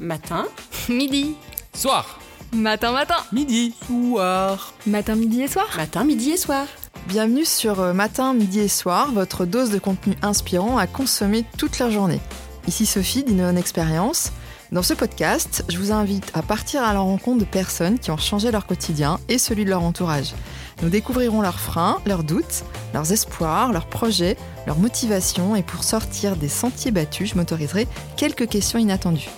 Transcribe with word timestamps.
Matin. 0.00 0.46
Midi. 0.88 1.34
Soir. 1.74 2.18
Matin, 2.52 2.92
matin. 2.92 3.16
Midi. 3.32 3.74
Soir. 3.86 4.72
Matin, 4.86 5.16
midi 5.16 5.42
et 5.42 5.48
soir. 5.48 5.66
Matin, 5.76 6.04
midi 6.04 6.30
et 6.30 6.36
soir. 6.36 6.66
Bienvenue 7.08 7.44
sur 7.44 7.80
euh, 7.80 7.92
Matin, 7.92 8.34
Midi 8.34 8.60
et 8.60 8.68
Soir, 8.68 9.12
votre 9.12 9.46
dose 9.46 9.70
de 9.70 9.78
contenu 9.78 10.14
inspirant 10.22 10.78
à 10.78 10.86
consommer 10.86 11.44
toute 11.56 11.78
la 11.78 11.90
journée. 11.90 12.20
Ici 12.66 12.86
Sophie 12.86 13.24
d'Innovation 13.24 13.58
Experience. 13.58 14.32
Dans 14.72 14.82
ce 14.82 14.92
podcast, 14.92 15.64
je 15.68 15.78
vous 15.78 15.90
invite 15.90 16.30
à 16.34 16.42
partir 16.42 16.82
à 16.82 16.92
la 16.92 17.00
rencontre 17.00 17.38
de 17.38 17.44
personnes 17.46 17.98
qui 17.98 18.10
ont 18.10 18.18
changé 18.18 18.50
leur 18.50 18.66
quotidien 18.66 19.18
et 19.28 19.38
celui 19.38 19.64
de 19.64 19.70
leur 19.70 19.82
entourage. 19.82 20.34
Nous 20.82 20.90
découvrirons 20.90 21.40
leurs 21.40 21.58
freins, 21.58 21.98
leurs 22.04 22.24
doutes, 22.24 22.64
leurs 22.92 23.10
espoirs, 23.10 23.72
leurs 23.72 23.86
projets, 23.86 24.36
leurs 24.66 24.78
motivations 24.78 25.56
et 25.56 25.62
pour 25.62 25.84
sortir 25.84 26.36
des 26.36 26.48
sentiers 26.48 26.90
battus, 26.90 27.30
je 27.30 27.36
m'autoriserai 27.36 27.88
quelques 28.16 28.48
questions 28.48 28.78
inattendues. 28.78 29.30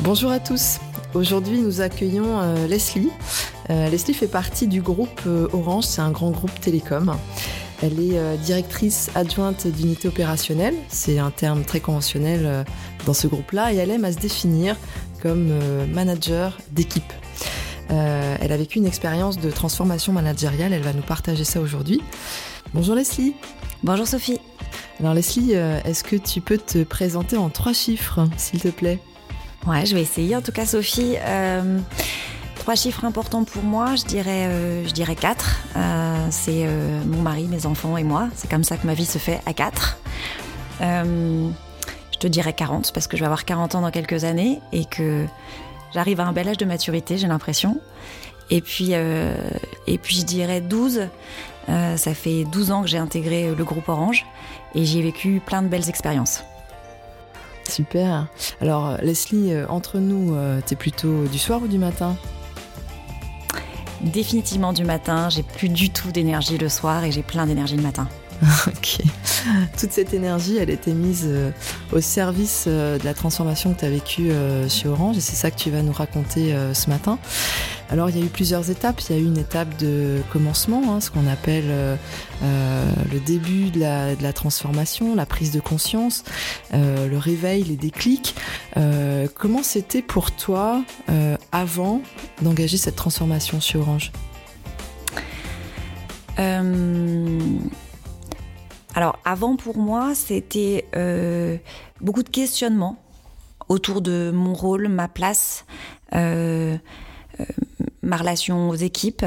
Bonjour 0.00 0.30
à 0.30 0.38
tous. 0.38 0.78
Aujourd'hui, 1.14 1.58
nous 1.58 1.80
accueillons 1.80 2.38
euh, 2.38 2.66
Leslie. 2.66 3.08
Euh, 3.70 3.88
Leslie 3.88 4.12
fait 4.12 4.26
partie 4.26 4.66
du 4.66 4.82
groupe 4.82 5.22
euh, 5.26 5.48
Orange, 5.54 5.84
c'est 5.84 6.02
un 6.02 6.10
grand 6.10 6.32
groupe 6.32 6.60
télécom. 6.60 7.16
Elle 7.82 7.98
est 8.00 8.38
directrice 8.38 9.10
adjointe 9.14 9.66
d'unité 9.66 10.08
opérationnelle, 10.08 10.74
c'est 10.88 11.18
un 11.18 11.30
terme 11.30 11.62
très 11.62 11.80
conventionnel 11.80 12.64
dans 13.04 13.12
ce 13.12 13.26
groupe-là, 13.26 13.70
et 13.74 13.76
elle 13.76 13.90
aime 13.90 14.06
à 14.06 14.12
se 14.12 14.16
définir 14.16 14.76
comme 15.20 15.52
manager 15.92 16.56
d'équipe. 16.70 17.12
Elle 17.90 18.50
a 18.50 18.56
vécu 18.56 18.78
une 18.78 18.86
expérience 18.86 19.38
de 19.38 19.50
transformation 19.50 20.14
managériale, 20.14 20.72
elle 20.72 20.80
va 20.80 20.94
nous 20.94 21.02
partager 21.02 21.44
ça 21.44 21.60
aujourd'hui. 21.60 22.00
Bonjour 22.72 22.94
Leslie. 22.94 23.34
Bonjour 23.82 24.06
Sophie. 24.06 24.40
Alors 24.98 25.12
Leslie, 25.12 25.52
est-ce 25.52 26.02
que 26.02 26.16
tu 26.16 26.40
peux 26.40 26.56
te 26.56 26.82
présenter 26.82 27.36
en 27.36 27.50
trois 27.50 27.74
chiffres, 27.74 28.26
s'il 28.38 28.60
te 28.62 28.68
plaît? 28.68 29.00
Ouais, 29.66 29.84
je 29.84 29.94
vais 29.94 30.02
essayer. 30.02 30.36
En 30.36 30.42
tout 30.42 30.52
cas, 30.52 30.64
Sophie, 30.64 31.16
euh, 31.20 31.78
trois 32.56 32.76
chiffres 32.76 33.04
importants 33.04 33.44
pour 33.44 33.64
moi. 33.64 33.96
Je 33.96 34.04
dirais, 34.04 34.46
euh, 34.48 35.14
quatre. 35.18 35.60
Euh, 35.76 36.26
c'est 36.30 36.66
mon 37.06 37.22
mari, 37.22 37.44
mes 37.44 37.66
enfants 37.66 37.96
et 37.96 38.04
moi. 38.04 38.28
C'est 38.36 38.48
comme 38.48 38.64
ça 38.64 38.76
que 38.76 38.86
ma 38.86 38.94
vie 38.94 39.06
se 39.06 39.18
fait 39.18 39.40
à 39.46 39.52
quatre. 39.52 39.98
Je 40.80 42.18
te 42.18 42.26
dirais 42.26 42.52
40 42.52 42.92
parce 42.92 43.08
que 43.08 43.16
je 43.16 43.22
vais 43.22 43.26
avoir 43.26 43.44
40 43.44 43.74
ans 43.74 43.80
dans 43.82 43.90
quelques 43.90 44.24
années 44.24 44.60
et 44.72 44.84
que 44.84 45.26
j'arrive 45.92 46.20
à 46.20 46.26
un 46.26 46.32
bel 46.32 46.48
âge 46.48 46.58
de 46.58 46.64
maturité, 46.64 47.18
j'ai 47.18 47.26
l'impression. 47.26 47.80
Et 48.48 48.60
puis, 48.60 48.92
et 48.92 49.98
puis 49.98 50.16
je 50.16 50.24
dirais 50.24 50.60
12. 50.60 51.08
Euh, 51.68 51.96
ça 51.96 52.14
fait 52.14 52.44
12 52.44 52.70
ans 52.70 52.82
que 52.82 52.88
j'ai 52.88 52.98
intégré 52.98 53.52
le 53.54 53.64
groupe 53.64 53.88
Orange 53.88 54.24
et 54.74 54.84
j'y 54.84 55.00
ai 55.00 55.02
vécu 55.02 55.40
plein 55.44 55.62
de 55.62 55.68
belles 55.68 55.88
expériences. 55.88 56.44
Super. 57.70 58.26
Alors 58.60 58.96
Leslie, 59.02 59.52
euh, 59.52 59.66
entre 59.68 59.98
nous, 59.98 60.34
euh, 60.34 60.60
t'es 60.64 60.76
plutôt 60.76 61.24
du 61.26 61.38
soir 61.38 61.62
ou 61.62 61.68
du 61.68 61.78
matin? 61.78 62.16
Définitivement 64.02 64.72
du 64.72 64.84
matin, 64.84 65.28
j'ai 65.30 65.42
plus 65.42 65.68
du 65.68 65.90
tout 65.90 66.12
d'énergie 66.12 66.58
le 66.58 66.68
soir 66.68 67.04
et 67.04 67.12
j'ai 67.12 67.22
plein 67.22 67.46
d'énergie 67.46 67.76
le 67.76 67.82
matin. 67.82 68.08
Ok. 68.66 68.98
Toute 69.78 69.92
cette 69.92 70.12
énergie, 70.12 70.56
elle 70.56 70.70
était 70.70 70.92
mise 70.92 71.24
euh, 71.26 71.50
au 71.92 72.00
service 72.00 72.66
de 72.66 73.04
la 73.04 73.14
transformation 73.14 73.72
que 73.72 73.80
tu 73.80 73.84
as 73.84 73.90
vécue 73.90 74.30
chez 74.68 74.88
Orange 74.88 75.16
et 75.16 75.20
c'est 75.20 75.36
ça 75.36 75.50
que 75.50 75.56
tu 75.56 75.70
vas 75.70 75.82
nous 75.82 75.92
raconter 75.92 76.54
ce 76.74 76.90
matin. 76.90 77.18
Alors, 77.88 78.10
il 78.10 78.18
y 78.18 78.22
a 78.22 78.24
eu 78.24 78.28
plusieurs 78.28 78.70
étapes. 78.70 79.00
Il 79.08 79.16
y 79.16 79.18
a 79.18 79.22
eu 79.22 79.26
une 79.26 79.38
étape 79.38 79.76
de 79.78 80.20
commencement, 80.32 80.82
hein, 80.92 81.00
ce 81.00 81.10
qu'on 81.10 81.26
appelle 81.28 81.66
euh, 81.68 81.96
euh, 82.42 82.92
le 83.12 83.20
début 83.20 83.70
de 83.70 83.80
la, 83.80 84.32
transformation, 84.32 85.14
la 85.14 85.26
prise 85.26 85.52
de 85.52 85.60
conscience, 85.60 86.24
euh, 86.74 87.08
le 87.08 87.18
réveil, 87.18 87.62
les 87.64 87.76
déclics. 87.76 88.34
Comment 89.34 89.62
c'était 89.62 90.02
pour 90.02 90.32
toi 90.32 90.82
avant 91.52 92.02
d'engager 92.42 92.76
cette 92.76 92.96
transformation 92.96 93.60
chez 93.60 93.78
Orange? 93.78 94.12
Alors 98.94 99.18
avant 99.24 99.56
pour 99.56 99.78
moi, 99.78 100.14
c'était 100.14 100.86
beaucoup 102.00 102.22
de 102.22 102.28
questionnements 102.28 103.02
autour 103.68 104.02
de 104.02 104.30
mon 104.34 104.52
rôle, 104.52 104.88
ma 104.88 105.08
place, 105.08 105.64
ma 108.02 108.16
relation 108.16 108.68
aux 108.68 108.74
équipes. 108.74 109.26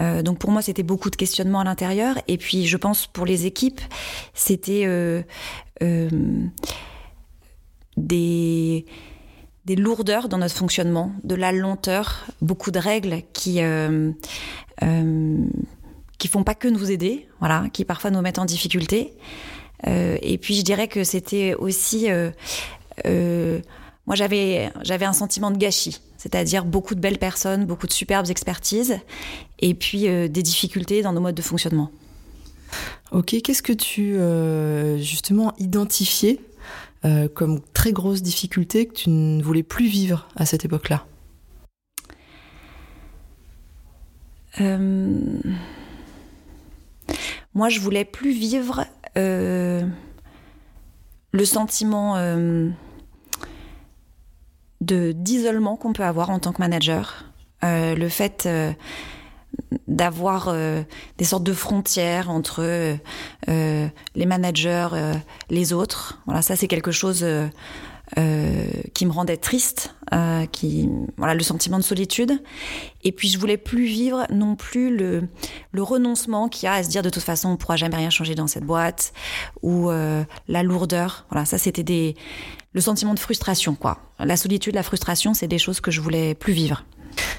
Euh, 0.00 0.22
donc 0.22 0.38
pour 0.38 0.50
moi, 0.50 0.62
c'était 0.62 0.82
beaucoup 0.82 1.10
de 1.10 1.16
questionnements 1.16 1.60
à 1.60 1.64
l'intérieur. 1.64 2.16
Et 2.28 2.38
puis, 2.38 2.66
je 2.66 2.76
pense 2.76 3.06
pour 3.06 3.26
les 3.26 3.46
équipes, 3.46 3.80
c'était 4.34 4.84
euh, 4.86 5.22
euh, 5.82 6.08
des 7.96 8.86
des 9.66 9.76
lourdeurs 9.76 10.28
dans 10.28 10.38
notre 10.38 10.56
fonctionnement, 10.56 11.12
de 11.22 11.34
la 11.34 11.52
lenteur, 11.52 12.26
beaucoup 12.40 12.70
de 12.70 12.78
règles 12.78 13.22
qui 13.32 13.62
euh, 13.62 14.10
euh, 14.82 15.36
qui 16.18 16.28
font 16.28 16.44
pas 16.44 16.54
que 16.54 16.68
nous 16.68 16.90
aider, 16.90 17.28
voilà, 17.40 17.66
qui 17.72 17.84
parfois 17.84 18.10
nous 18.10 18.20
mettent 18.20 18.38
en 18.38 18.44
difficulté. 18.44 19.14
Euh, 19.86 20.18
et 20.22 20.38
puis 20.38 20.54
je 20.54 20.62
dirais 20.62 20.88
que 20.88 21.04
c'était 21.04 21.54
aussi, 21.54 22.10
euh, 22.10 22.30
euh, 23.06 23.60
moi 24.10 24.16
j'avais 24.16 24.72
j'avais 24.82 25.04
un 25.04 25.12
sentiment 25.12 25.52
de 25.52 25.56
gâchis, 25.56 26.00
c'est-à-dire 26.16 26.64
beaucoup 26.64 26.96
de 26.96 27.00
belles 27.00 27.20
personnes, 27.20 27.64
beaucoup 27.64 27.86
de 27.86 27.92
superbes 27.92 28.28
expertises, 28.28 28.98
et 29.60 29.72
puis 29.72 30.08
euh, 30.08 30.26
des 30.26 30.42
difficultés 30.42 31.00
dans 31.02 31.12
nos 31.12 31.20
modes 31.20 31.36
de 31.36 31.42
fonctionnement. 31.42 31.92
Ok, 33.12 33.36
qu'est-ce 33.44 33.62
que 33.62 33.72
tu 33.72 34.16
euh, 34.16 34.98
justement 34.98 35.54
identifiais 35.58 36.40
euh, 37.04 37.28
comme 37.28 37.60
très 37.72 37.92
grosse 37.92 38.20
difficulté 38.20 38.86
que 38.86 38.94
tu 38.94 39.10
ne 39.10 39.40
voulais 39.44 39.62
plus 39.62 39.86
vivre 39.86 40.26
à 40.34 40.44
cette 40.44 40.64
époque-là? 40.64 41.06
Moi, 47.54 47.68
je 47.68 47.78
voulais 47.78 48.04
plus 48.04 48.32
vivre 48.32 48.84
le 49.14 49.84
sentiment 51.44 52.16
d'isolement 54.92 55.76
qu'on 55.76 55.92
peut 55.92 56.04
avoir 56.04 56.30
en 56.30 56.38
tant 56.38 56.52
que 56.52 56.60
manager, 56.60 57.30
Euh, 57.62 57.94
le 57.94 58.08
fait 58.08 58.44
euh, 58.46 58.72
d'avoir 59.86 60.48
euh, 60.48 60.82
des 61.18 61.24
sortes 61.24 61.44
de 61.44 61.52
frontières 61.52 62.30
entre 62.30 62.96
les 63.46 64.26
managers, 64.26 64.88
les 65.50 65.72
autres. 65.72 66.20
Voilà, 66.24 66.40
ça 66.40 66.56
c'est 66.56 66.68
quelque 66.68 66.92
chose 66.92 67.26
euh, 68.18 68.66
qui 68.94 69.06
me 69.06 69.12
rendait 69.12 69.36
triste, 69.36 69.94
euh, 70.12 70.46
qui 70.46 70.88
voilà 71.16 71.34
le 71.34 71.42
sentiment 71.42 71.78
de 71.78 71.84
solitude. 71.84 72.42
Et 73.02 73.12
puis 73.12 73.28
je 73.28 73.38
voulais 73.38 73.56
plus 73.56 73.84
vivre 73.84 74.26
non 74.30 74.56
plus 74.56 74.96
le, 74.96 75.28
le 75.72 75.82
renoncement 75.82 76.48
qu'il 76.48 76.64
y 76.64 76.68
a 76.68 76.74
à 76.74 76.82
se 76.82 76.88
dire 76.88 77.02
de 77.02 77.10
toute 77.10 77.22
façon 77.22 77.50
on 77.50 77.56
pourra 77.56 77.76
jamais 77.76 77.96
rien 77.96 78.10
changer 78.10 78.34
dans 78.34 78.46
cette 78.46 78.64
boîte 78.64 79.12
ou 79.62 79.90
euh, 79.90 80.24
la 80.48 80.62
lourdeur. 80.62 81.26
Voilà, 81.30 81.44
ça 81.44 81.58
c'était 81.58 81.84
des 81.84 82.16
le 82.72 82.80
sentiment 82.80 83.14
de 83.14 83.20
frustration 83.20 83.74
quoi. 83.74 83.98
La 84.18 84.36
solitude, 84.36 84.74
la 84.74 84.82
frustration, 84.82 85.34
c'est 85.34 85.48
des 85.48 85.58
choses 85.58 85.80
que 85.80 85.90
je 85.90 86.00
voulais 86.00 86.34
plus 86.34 86.52
vivre. 86.52 86.84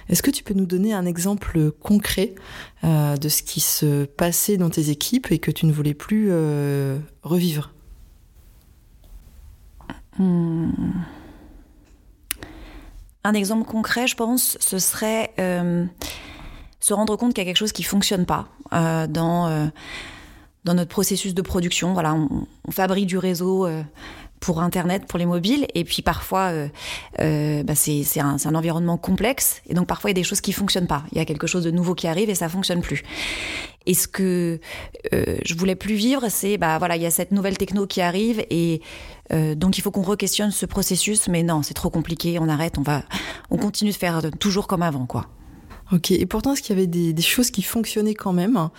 Est-ce 0.10 0.22
que 0.22 0.32
tu 0.32 0.44
peux 0.44 0.54
nous 0.54 0.66
donner 0.66 0.94
un 0.94 1.06
exemple 1.06 1.72
concret 1.72 2.36
euh, 2.84 3.16
de 3.18 3.30
ce 3.30 3.44
qui 3.44 3.60
se 3.60 4.06
passait 4.06 4.58
dans 4.58 4.70
tes 4.70 4.90
équipes 4.90 5.32
et 5.32 5.40
que 5.40 5.52
tu 5.52 5.66
ne 5.66 5.72
voulais 5.72 5.94
plus 5.94 6.28
euh, 6.32 7.00
revivre? 7.24 7.72
Hmm. 10.22 10.70
Un 13.24 13.34
exemple 13.34 13.68
concret, 13.68 14.06
je 14.06 14.16
pense, 14.16 14.56
ce 14.60 14.78
serait 14.78 15.32
euh, 15.40 15.86
se 16.80 16.94
rendre 16.94 17.16
compte 17.16 17.34
qu'il 17.34 17.44
y 17.44 17.48
a 17.48 17.50
quelque 17.50 17.58
chose 17.58 17.72
qui 17.72 17.82
fonctionne 17.82 18.28
pas 18.28 18.48
euh, 18.72 19.08
dans 19.08 19.48
euh, 19.48 19.66
dans 20.64 20.76
notre 20.76 20.92
processus 20.92 21.34
de 21.34 21.42
production. 21.42 21.94
Voilà, 21.94 22.14
on, 22.14 22.48
fabrique 22.72 23.08
du 23.08 23.18
réseau 23.18 23.68
pour 24.42 24.60
Internet, 24.60 25.06
pour 25.06 25.20
les 25.20 25.28
mobiles, 25.28 25.68
et 25.76 25.86
puis 25.86 26.02
parfois, 26.02 26.50
euh, 26.50 26.68
euh, 27.22 27.64
bah, 27.64 27.76
c'est 27.76 28.20
un, 28.20 28.56
environnement 28.56 28.98
complexe, 28.98 29.62
et 29.70 29.76
donc 29.76 29.88
parfois 29.88 30.10
il 30.10 30.14
y 30.14 30.20
a 30.20 30.22
des 30.22 30.28
choses 30.28 30.42
qui 30.42 30.52
fonctionnent 30.52 30.88
pas. 30.88 31.04
Il 31.12 31.20
y 31.20 31.22
a 31.22 31.26
quelque 31.26 31.48
chose 31.48 31.64
de 31.64 31.72
nouveau 31.72 31.94
qui 31.94 32.08
arrive 32.08 32.30
et 32.30 32.36
ça 32.36 32.50
fonctionne 32.50 32.82
plus. 32.82 33.04
Et 33.86 33.94
ce 33.94 34.08
que 34.08 34.60
euh, 35.14 35.38
je 35.46 35.54
voulais 35.54 35.76
plus 35.76 35.94
vivre, 35.94 36.26
c'est 36.30 36.58
bah 36.58 36.80
voilà, 36.80 36.96
il 36.96 37.04
y 37.04 37.06
a 37.06 37.12
cette 37.12 37.32
nouvelle 37.32 37.58
techno 37.58 37.86
qui 37.86 38.02
arrive 38.02 38.44
et 38.50 38.82
euh, 39.32 39.56
donc 39.56 39.78
il 39.78 39.82
faut 39.82 39.92
qu'on 39.92 40.02
re-questionne 40.02 40.52
ce 40.52 40.66
processus. 40.66 41.28
Mais 41.28 41.44
non, 41.44 41.62
c'est 41.62 41.76
trop 41.76 41.92
compliqué, 41.92 42.40
on 42.40 42.50
arrête, 42.50 42.80
on 42.80 42.84
va, 42.84 43.04
on 43.52 43.58
continue 43.58 43.92
de 43.92 43.96
faire 43.96 44.22
toujours 44.40 44.66
comme 44.68 44.82
avant, 44.82 45.06
quoi. 45.06 45.28
Ok, 45.92 46.10
et 46.10 46.26
pourtant, 46.26 46.54
est-ce 46.54 46.64
qu'il 46.64 46.76
y 46.76 46.80
avait 46.80 46.88
des, 46.88 47.22
choses 47.22 47.52
qui 47.52 47.62
fonctionnaient 47.62 48.16
quand 48.16 48.32
même, 48.32 48.70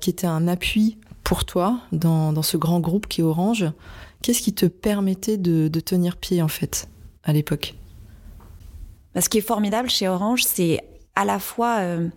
qui 0.00 0.10
étaient 0.10 0.26
un 0.26 0.46
appui 0.46 0.98
pour 1.24 1.46
toi 1.46 1.80
dans 1.92 2.42
ce 2.42 2.58
grand 2.58 2.78
groupe 2.78 3.06
qui 3.06 3.22
est 3.22 3.24
Orange? 3.24 3.72
Qu'est-ce 4.22 4.40
qui 4.40 4.52
te 4.52 4.66
permettait 4.66 5.36
de, 5.36 5.68
tenir 5.80 6.16
pied 6.16 6.42
en 6.42 6.48
fait 6.48 6.88
à 7.24 7.32
l'époque? 7.32 7.74
Bah, 9.14 9.20
Ce 9.20 9.28
qui 9.28 9.38
est 9.38 9.42
formidable 9.42 9.90
chez 9.90 10.08
Orange, 10.08 10.44
c'est 10.44 10.80
à 11.14 11.24
la 11.24 11.38
fois 11.38 11.78
euh, 11.80 12.08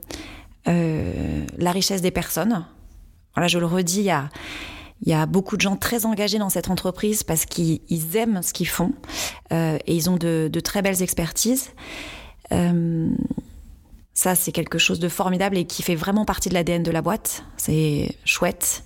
euh, 0.67 1.45
la 1.57 1.71
richesse 1.71 2.01
des 2.01 2.11
personnes. 2.11 2.65
Voilà, 3.35 3.47
je 3.47 3.59
le 3.59 3.65
redis, 3.65 4.07
il 5.01 5.09
y 5.09 5.13
a, 5.13 5.25
beaucoup 5.25 5.57
de 5.57 5.61
gens 5.61 5.75
très 5.75 6.05
engagés 6.05 6.37
dans 6.37 6.49
cette 6.49 6.69
entreprise 6.69 7.23
parce 7.23 7.45
qu'ils 7.45 8.15
aiment 8.15 8.41
ce 8.41 8.53
qu'ils 8.53 8.69
font 8.69 8.93
et 9.51 9.93
ils 9.93 10.09
ont 10.09 10.15
de, 10.15 10.49
de 10.51 10.59
très 10.61 10.81
belles 10.81 11.01
expertises. 11.01 11.71
Ça, 14.15 14.33
c'est 14.33 14.53
quelque 14.53 14.77
chose 14.77 14.99
de 14.99 15.09
formidable 15.09 15.57
et 15.57 15.65
qui 15.65 15.83
fait 15.83 15.95
vraiment 15.95 16.23
partie 16.23 16.47
de 16.47 16.53
l'ADN 16.53 16.81
de 16.81 16.91
la 16.91 17.01
boîte. 17.01 17.43
C'est 17.57 18.15
chouette. 18.23 18.81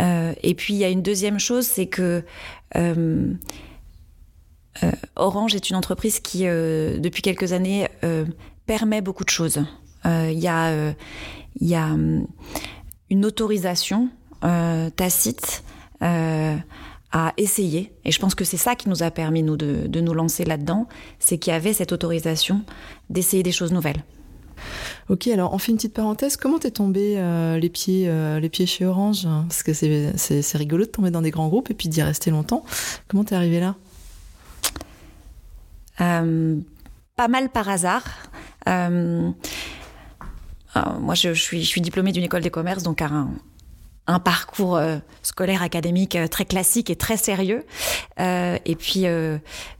Euh, 0.00 0.32
et 0.42 0.54
puis, 0.54 0.74
il 0.74 0.78
y 0.78 0.84
a 0.84 0.88
une 0.88 1.02
deuxième 1.02 1.38
chose, 1.38 1.66
c'est 1.66 1.86
que 1.86 2.24
euh, 2.76 3.32
euh, 4.82 4.92
Orange 5.16 5.54
est 5.54 5.70
une 5.70 5.76
entreprise 5.76 6.20
qui, 6.20 6.44
depuis 6.44 7.22
quelques 7.22 7.52
années, 7.52 7.88
permet 8.66 9.00
beaucoup 9.00 9.24
de 9.24 9.30
choses. 9.30 9.64
Il 10.04 10.38
y 10.38 10.48
a, 10.48 10.92
a 11.72 11.96
une 13.10 13.24
autorisation 13.24 14.10
tacite 14.96 15.64
à 16.00 17.32
essayer. 17.38 17.92
Et 18.04 18.12
je 18.12 18.20
pense 18.20 18.34
que 18.34 18.44
c'est 18.44 18.58
ça 18.58 18.76
qui 18.76 18.88
nous 18.88 19.02
a 19.02 19.10
permis, 19.10 19.42
nous, 19.42 19.56
de, 19.56 19.86
de 19.86 20.00
nous 20.00 20.14
lancer 20.14 20.44
là-dedans. 20.44 20.86
C'est 21.18 21.38
qu'il 21.38 21.52
y 21.52 21.56
avait 21.56 21.72
cette 21.72 21.92
autorisation 21.92 22.62
d'essayer 23.10 23.42
des 23.42 23.52
choses 23.52 23.72
nouvelles. 23.72 24.04
Ok, 25.08 25.26
alors 25.28 25.54
on 25.54 25.58
fait 25.58 25.72
une 25.72 25.76
petite 25.78 25.94
parenthèse. 25.94 26.36
Comment 26.36 26.58
t'es 26.58 26.70
tombé 26.70 27.14
euh, 27.16 27.58
les, 27.58 27.70
pieds, 27.70 28.08
euh, 28.08 28.40
les 28.40 28.48
pieds 28.48 28.66
chez 28.66 28.84
Orange? 28.84 29.26
Parce 29.48 29.62
que 29.62 29.72
c'est 29.72 30.58
rigolo 30.58 30.84
de 30.84 30.90
tomber 30.90 31.10
dans 31.10 31.22
des 31.22 31.30
grands 31.30 31.48
groupes 31.48 31.70
et 31.70 31.74
puis 31.74 31.88
d'y 31.88 32.02
rester 32.02 32.30
longtemps. 32.30 32.64
Comment 33.08 33.24
t'es 33.24 33.34
arrivé 33.34 33.60
là? 33.60 33.74
Euh, 36.00 36.56
Pas 37.16 37.28
mal 37.28 37.48
par 37.48 37.68
hasard. 37.68 38.04
moi, 38.66 39.34
je, 41.14 41.32
suis, 41.32 41.62
je 41.62 41.66
suis 41.66 41.80
diplômée 41.80 42.12
d'une 42.12 42.24
école 42.24 42.42
de 42.42 42.48
commerce, 42.48 42.82
donc 42.82 43.02
un, 43.02 43.30
un 44.08 44.18
parcours 44.18 44.76
euh, 44.76 44.96
scolaire 45.22 45.62
académique 45.62 46.16
euh, 46.16 46.26
très 46.26 46.46
classique 46.46 46.88
et 46.88 46.96
très 46.96 47.18
sérieux. 47.18 47.64
Euh, 48.18 48.58
et 48.64 48.74
puis 48.74 49.04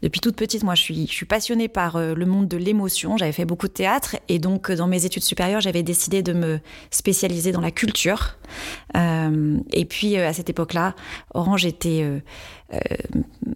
depuis 0.02 0.20
toute 0.20 0.36
petite, 0.36 0.62
moi, 0.62 0.74
je 0.74 0.82
suis, 0.82 1.06
je 1.06 1.12
suis 1.12 1.26
passionnée 1.26 1.68
par 1.68 1.98
le 1.98 2.26
monde 2.26 2.46
de 2.46 2.56
l'émotion. 2.56 3.16
J'avais 3.16 3.32
fait 3.32 3.46
beaucoup 3.46 3.66
de 3.66 3.72
théâtre 3.72 4.16
et 4.28 4.38
donc 4.38 4.70
dans 4.70 4.86
mes 4.86 5.04
études 5.04 5.22
supérieures, 5.22 5.60
j'avais 5.60 5.82
décidé 5.82 6.22
de 6.22 6.32
me 6.32 6.60
spécialiser 6.90 7.52
dans 7.52 7.60
la 7.60 7.70
culture. 7.70 8.36
et 8.94 9.84
puis 9.86 10.16
à 10.16 10.32
cette 10.32 10.50
époque-là, 10.50 10.94
Orange 11.34 11.64
était 11.64 12.02
euh, 12.02 12.20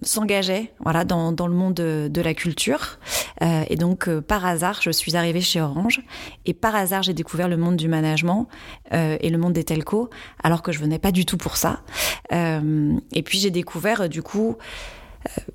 s'engageait 0.02 0.72
voilà 0.80 1.04
dans, 1.04 1.32
dans, 1.32 1.46
le 1.46 1.54
monde 1.54 1.74
de, 1.74 2.20
la 2.20 2.34
culture 2.34 2.98
euh, 3.42 3.62
et 3.68 3.76
donc 3.76 4.08
euh, 4.08 4.20
par 4.20 4.46
hasard 4.46 4.80
je 4.82 4.90
suis 4.90 5.16
arrivée 5.16 5.42
chez 5.42 5.60
Orange 5.60 6.02
et 6.46 6.54
par 6.54 6.74
hasard 6.74 7.02
j'ai 7.02 7.12
découvert 7.12 7.48
le 7.48 7.56
monde 7.56 7.76
du 7.76 7.88
management 7.88 8.48
et 8.90 9.30
le 9.30 9.38
monde 9.38 9.52
des 9.52 9.64
telcos 9.64 10.10
alors 10.42 10.62
que 10.62 10.72
je 10.72 10.78
venais 10.78 10.98
pas 10.98 11.12
du 11.12 11.24
tout 11.24 11.36
pour 11.36 11.56
ça 11.56 11.82
et 12.30 13.22
puis 13.22 13.38
j'ai 13.38 13.50
découvert 13.50 14.08
du 14.08 14.22
coup 14.22 14.56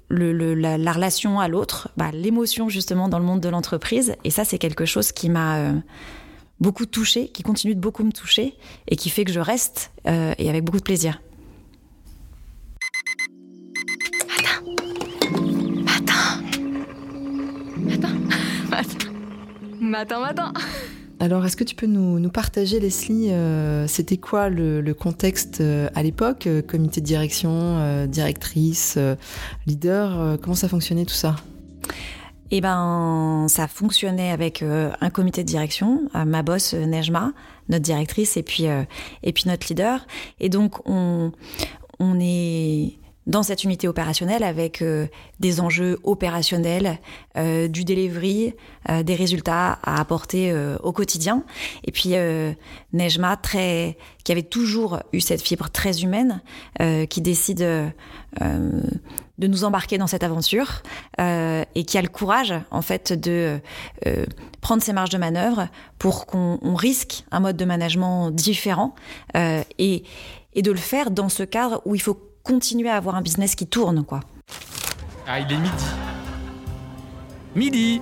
le, 0.07 0.54
la, 0.54 0.77
la, 0.77 0.92
relation 0.94 1.39
à 1.42 1.50
l'autre, 1.50 1.89
bah, 1.98 2.12
l'émotion 2.13 2.69
justement 2.69 3.09
dans 3.09 3.19
le 3.19 3.25
monde 3.25 3.42
de 3.42 3.50
l'entreprise. 3.50 4.15
Et 4.24 4.30
ça, 4.30 4.45
c'est 4.45 4.57
quelque 4.57 4.86
chose 4.86 5.12
qui 5.12 5.30
m'a 5.30 5.74
beaucoup 6.62 6.86
touchée, 6.86 7.27
qui 7.27 7.44
continue 7.44 7.75
de 7.75 7.80
beaucoup 7.81 8.06
me 8.06 8.13
toucher 8.13 8.56
et 8.88 8.95
qui 8.95 9.09
fait 9.09 9.25
que 9.25 9.31
je 9.33 9.42
reste 9.42 9.92
et 10.06 10.50
avec 10.50 10.63
beaucoup 10.63 10.80
de 10.80 10.83
plaisir. 10.83 11.19
Matin, 19.88 20.19
matin. 20.19 20.51
Alors, 21.19 21.45
est-ce 21.45 21.56
que 21.56 21.63
tu 21.63 21.75
peux 21.75 21.88
nous, 21.88 22.30
partager, 22.30 22.80
Leslie, 22.80 23.31
euh, 23.31 23.88
c'était 23.88 24.18
quoi 24.18 24.50
le, 24.50 24.94
contexte 24.94 25.62
euh, 25.62 25.89
à 25.95 26.04
l'époque 26.04 26.45
euh, 26.45 26.62
Comité 26.62 27.01
de 27.01 27.06
direction, 27.06 28.06
directrice, 28.06 29.00
leader 29.66 30.38
Comment 30.42 30.56
ça 30.56 30.68
fonctionnait 30.68 31.06
tout 31.06 31.13
ça? 31.13 31.36
Eh 32.51 32.62
ben, 32.62 33.48
ça 33.50 33.68
fonctionnait 33.68 34.31
avec 34.31 34.62
un 34.63 35.10
comité 35.10 35.44
de 35.44 35.48
direction, 35.48 36.10
ma 36.13 36.44
boss 36.44 36.74
Nejma, 36.74 37.33
notre 37.68 37.83
directrice, 37.83 38.38
et 38.38 38.44
puis 38.44 38.63
et 39.24 39.33
puis 39.33 39.44
notre 39.48 39.68
leader. 39.68 40.06
Et 40.40 40.48
donc 40.48 40.80
on 40.86 41.33
on 42.00 42.18
est 42.22 43.00
dans 43.28 43.44
cette 43.44 43.66
unité 43.66 43.88
opérationnelle 43.88 44.42
avec 44.42 44.82
euh, 44.82 45.06
des 45.40 45.60
enjeux 45.60 46.00
opérationnels, 46.04 46.98
euh, 47.38 47.68
du 47.68 47.84
delivery, 47.84 48.56
euh, 48.90 49.04
des 49.04 49.16
résultats 49.16 49.78
à 49.84 50.00
apporter 50.00 50.54
au 50.82 50.92
quotidien. 50.94 51.44
Et 51.84 51.92
puis 51.92 52.14
Nejma, 52.94 53.36
très, 53.36 53.98
qui 54.24 54.32
avait 54.32 54.44
toujours 54.44 55.00
eu 55.12 55.20
cette 55.20 55.42
fibre 55.42 55.70
très 55.70 56.04
humaine, 56.04 56.42
qui 57.10 57.22
décide 57.22 57.60
de 58.40 59.48
nous 59.48 59.64
embarquer 59.66 59.98
dans 59.98 60.08
cette 60.08 60.24
aventure 60.24 60.84
et 61.20 61.84
qui 61.86 61.98
a 61.98 62.02
le 62.02 62.08
courage 62.08 62.54
en 62.72 62.82
fait 62.82 63.14
de 63.14 63.60
prendre 64.62 64.82
ses 64.82 64.94
marges 64.94 65.10
de 65.10 65.18
manœuvre 65.18 65.68
pour 66.00 66.26
qu'on 66.26 66.76
risque 66.76 67.26
un 67.32 67.42
mode 67.42 67.58
de 67.58 67.66
management 67.66 68.32
différent 68.32 68.96
et, 69.36 70.04
et 70.54 70.62
de 70.62 70.72
le 70.72 70.78
faire 70.78 71.12
dans 71.12 71.30
ce 71.30 71.44
cadre 71.44 71.82
où 71.86 71.96
il 71.96 72.02
faut 72.02 72.20
continuer 72.48 72.90
à 72.90 72.96
avoir 72.96 73.16
un 73.16 73.22
business 73.22 73.56
qui 73.56 73.68
tourne, 73.68 74.04
quoi. 74.06 74.22
Ah, 75.28 75.40
il 75.40 75.52
est 75.52 75.58
midi. 75.58 75.86
Midi 77.56 78.02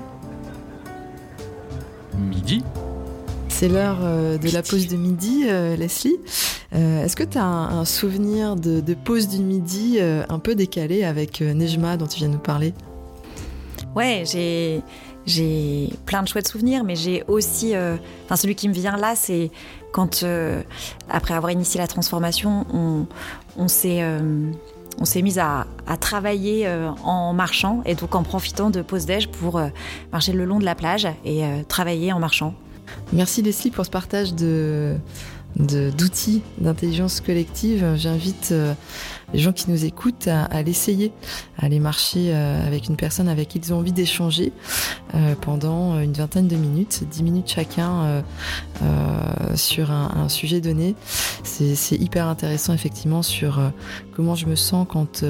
Midi 2.17 2.63
c'est 3.55 3.69
l'heure 3.69 3.99
euh, 4.01 4.37
de 4.37 4.49
la 4.49 4.61
pause 4.61 4.87
de 4.87 4.97
midi, 4.97 5.45
euh, 5.47 5.77
Leslie. 5.77 6.17
Euh, 6.73 7.05
est-ce 7.05 7.15
que 7.15 7.23
tu 7.23 7.37
as 7.37 7.45
un, 7.45 7.85
souvenir 7.85 8.57
de, 8.57 8.81
pause 8.93 9.29
du 9.29 9.39
midi 9.39 9.97
un 10.01 10.39
peu 10.39 10.55
décalé 10.55 11.05
avec 11.05 11.39
Nejma 11.39 11.95
dont 11.95 12.05
tu 12.05 12.17
viens 12.17 12.27
de 12.27 12.33
nous 12.33 12.39
parler? 12.39 12.73
Ouais, 13.95 14.23
j'ai 14.25 14.81
j'ai 15.25 15.89
plein 16.05 16.23
de 16.23 16.27
chouettes 16.27 16.47
souvenirs, 16.47 16.83
mais 16.83 16.95
j'ai 16.95 17.23
aussi, 17.27 17.73
enfin 18.25 18.35
celui 18.35 18.55
qui 18.55 18.69
me 18.69 18.73
vient 18.73 18.97
là, 18.97 19.15
c'est 19.15 19.51
quand 19.91 20.25
après 21.09 21.33
avoir 21.33 21.51
initié 21.51 21.79
la 21.79 21.87
transformation, 21.87 22.65
on, 23.57 23.67
s'est 23.67 24.01
euh, 24.01 24.51
on 24.99 25.05
s'est 25.05 25.21
mis 25.21 25.39
à, 25.39 25.65
travailler 25.99 26.67
euh, 26.67 26.89
en 27.03 27.33
marchant 27.33 27.81
et 27.85 27.95
donc 27.95 28.13
en 28.15 28.23
profitant 28.23 28.69
de 28.69 28.81
pause 28.81 29.05
déj 29.05 29.29
pour 29.29 29.57
euh, 29.57 29.67
marcher 30.11 30.33
le 30.33 30.43
long 30.45 30.59
de 30.59 30.65
la 30.65 30.75
plage 30.75 31.07
et 31.23 31.43
travailler 31.67 32.11
en 32.11 32.19
marchant. 32.19 32.53
Merci 33.13 33.41
Leslie 33.41 33.71
pour 33.71 33.85
ce 33.85 33.89
partage 33.89 34.33
d'outils 35.55 36.41
d'intelligence 36.57 37.21
collective. 37.21 37.93
J'invite 37.95 38.53
les 39.35 39.41
gens 39.41 39.51
qui 39.51 39.69
nous 39.69 39.83
écoutent 39.83 40.29
à, 40.29 40.63
l'essayer, 40.63 41.11
à 41.57 41.65
aller 41.65 41.79
marcher 41.79 42.33
euh, 42.33 42.65
avec 42.65 42.87
une 42.87 42.95
personne 42.95 43.27
avec 43.27 43.49
qui 43.49 43.59
ils 43.59 43.73
ont 43.73 43.79
envie 43.79 43.91
d'échanger 43.91 44.53
euh, 45.13 45.35
pendant 45.41 45.99
une 45.99 46.13
vingtaine 46.13 46.47
de 46.47 46.55
minutes, 46.55 47.03
dix 47.11 47.21
minutes 47.21 47.49
chacun 47.49 48.23
euh, 48.81 49.55
sur 49.55 49.91
un, 49.91 50.29
sujet 50.29 50.61
donné. 50.61 50.95
C'est 51.43 51.95
hyper 51.97 52.27
intéressant 52.27 52.73
effectivement 52.73 53.21
sur 53.21 53.59
comment 54.15 54.35
je 54.35 54.45
me 54.45 54.55
sens 54.55 54.87
quand 54.89 55.23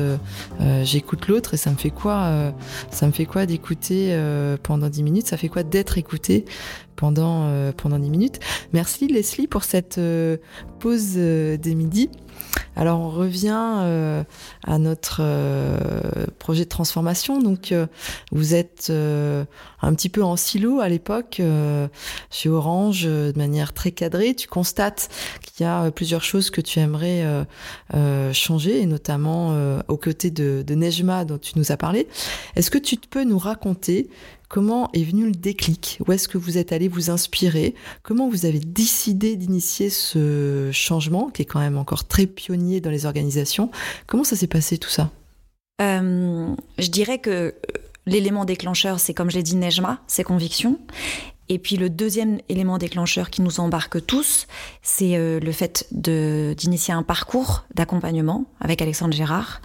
j'écoute 0.84 1.28
l'autre. 1.28 1.56
Et 1.56 1.58
ça 1.58 1.72
me 1.72 1.76
fait 1.76 1.90
quoi 1.90 2.54
ça 2.92 3.08
me 3.08 3.12
fait 3.12 3.26
quoi 3.26 3.46
d'écouter 3.46 4.18
pendant 4.64 4.90
dix 4.90 5.04
minutes? 5.04 5.28
Ça 5.28 5.38
fait 5.38 5.50
quoi 5.50 5.64
d'être 5.64 5.98
écouté 5.98 6.46
pendant 6.96 7.50
pendant 7.78 8.00
10 8.00 8.10
minutes? 8.10 8.40
Merci 8.72 9.08
Leslie 9.08 9.48
pour 9.48 9.64
cette 9.64 10.00
pause 10.80 11.14
des 11.14 11.76
midis. 11.76 12.10
Alors 12.76 13.00
on 13.00 13.10
revient 13.10 13.54
euh, 13.96 14.24
à 14.64 14.78
notre 14.78 15.20
euh, 15.22 15.78
projet 16.40 16.66
de 16.66 16.70
transformation. 16.70 17.42
Donc 17.42 17.72
euh, 17.72 17.88
vous 18.32 18.54
êtes 18.54 18.90
un 18.90 19.94
petit 19.94 20.10
peu 20.10 20.24
en 20.24 20.36
silo 20.36 20.80
à 20.80 20.90
l'époque 20.90 21.42
chez 22.32 22.50
Orange 22.50 23.04
de 23.04 23.34
manière 23.36 23.74
très 23.74 23.92
cadrée. 23.92 24.36
Tu 24.36 24.48
constates 24.48 25.10
qu'il 25.42 25.66
y 25.66 25.70
a 25.70 25.90
plusieurs 25.92 26.24
choses 26.24 26.50
que 26.50 26.62
tu 26.62 26.80
aimerais 26.80 27.24
changer 28.34 28.82
et 28.82 28.86
notamment 28.86 29.56
aux 29.88 29.98
côtés 29.98 30.32
de, 30.32 30.64
de 30.66 30.76
Nejma 30.76 31.26
dont 31.26 31.38
tu 31.38 31.54
nous 31.58 31.72
as 31.72 31.78
parlé. 31.78 32.08
Est-ce 32.56 32.72
que 32.72 32.78
tu 32.78 32.98
peux 32.98 33.24
nous 33.24 33.40
raconter 33.40 34.10
Comment 34.56 34.90
est 34.94 35.04
venu 35.04 35.26
le 35.26 35.34
déclic? 35.34 36.00
Où 36.08 36.14
est-ce 36.14 36.30
que 36.30 36.38
vous 36.38 36.58
êtes 36.58 36.72
allé 36.72 36.88
vous 36.88 37.10
inspirer? 37.10 37.76
Comment 38.04 38.30
vous 38.30 38.46
avez 38.46 38.60
décidé 38.60 39.36
d'initier 39.36 39.90
ce 39.90 40.70
changement 40.72 41.30
qui 41.30 41.42
est 41.42 41.46
quand 41.46 41.60
même 41.60 41.78
encore 41.78 42.08
très 42.08 42.26
pionnier 42.26 42.80
dans 42.80 42.90
les 42.90 43.06
organisations? 43.06 43.70
Comment 44.08 44.24
ça 44.24 44.38
s'est 44.38 44.48
passé 44.48 44.78
tout 44.78 44.88
ça? 44.88 45.12
Euh, 45.82 46.56
Je 46.78 46.88
dirais 46.88 47.20
que 47.20 47.30
euh, 47.30 47.52
l'élément 48.06 48.46
déclencheur, 48.46 49.02
c'est 49.02 49.14
comme 49.14 49.30
je 49.30 49.36
l'ai 49.36 49.44
dit, 49.44 49.58
Nejma, 49.58 50.00
ses 50.08 50.24
convictions. 50.24 50.80
Et 51.48 51.60
puis 51.60 51.78
le 51.78 51.90
deuxième 51.90 52.40
élément 52.50 52.78
déclencheur 52.78 53.30
qui 53.30 53.42
nous 53.42 53.60
embarque 53.60 54.04
tous, 54.06 54.48
c'est 54.82 55.16
euh, 55.16 55.40
le 55.40 55.52
fait 55.52 55.88
d'initier 55.92 56.94
un 56.94 57.04
parcours 57.04 57.66
d'accompagnement 57.76 58.46
avec 58.60 58.82
Alexandre 58.82 59.14
Gérard 59.14 59.62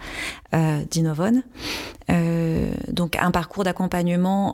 euh. 0.53 0.83
Euh, 2.09 2.71
donc 2.91 3.15
un 3.15 3.31
parcours 3.31 3.63
d'accompagnement 3.63 4.53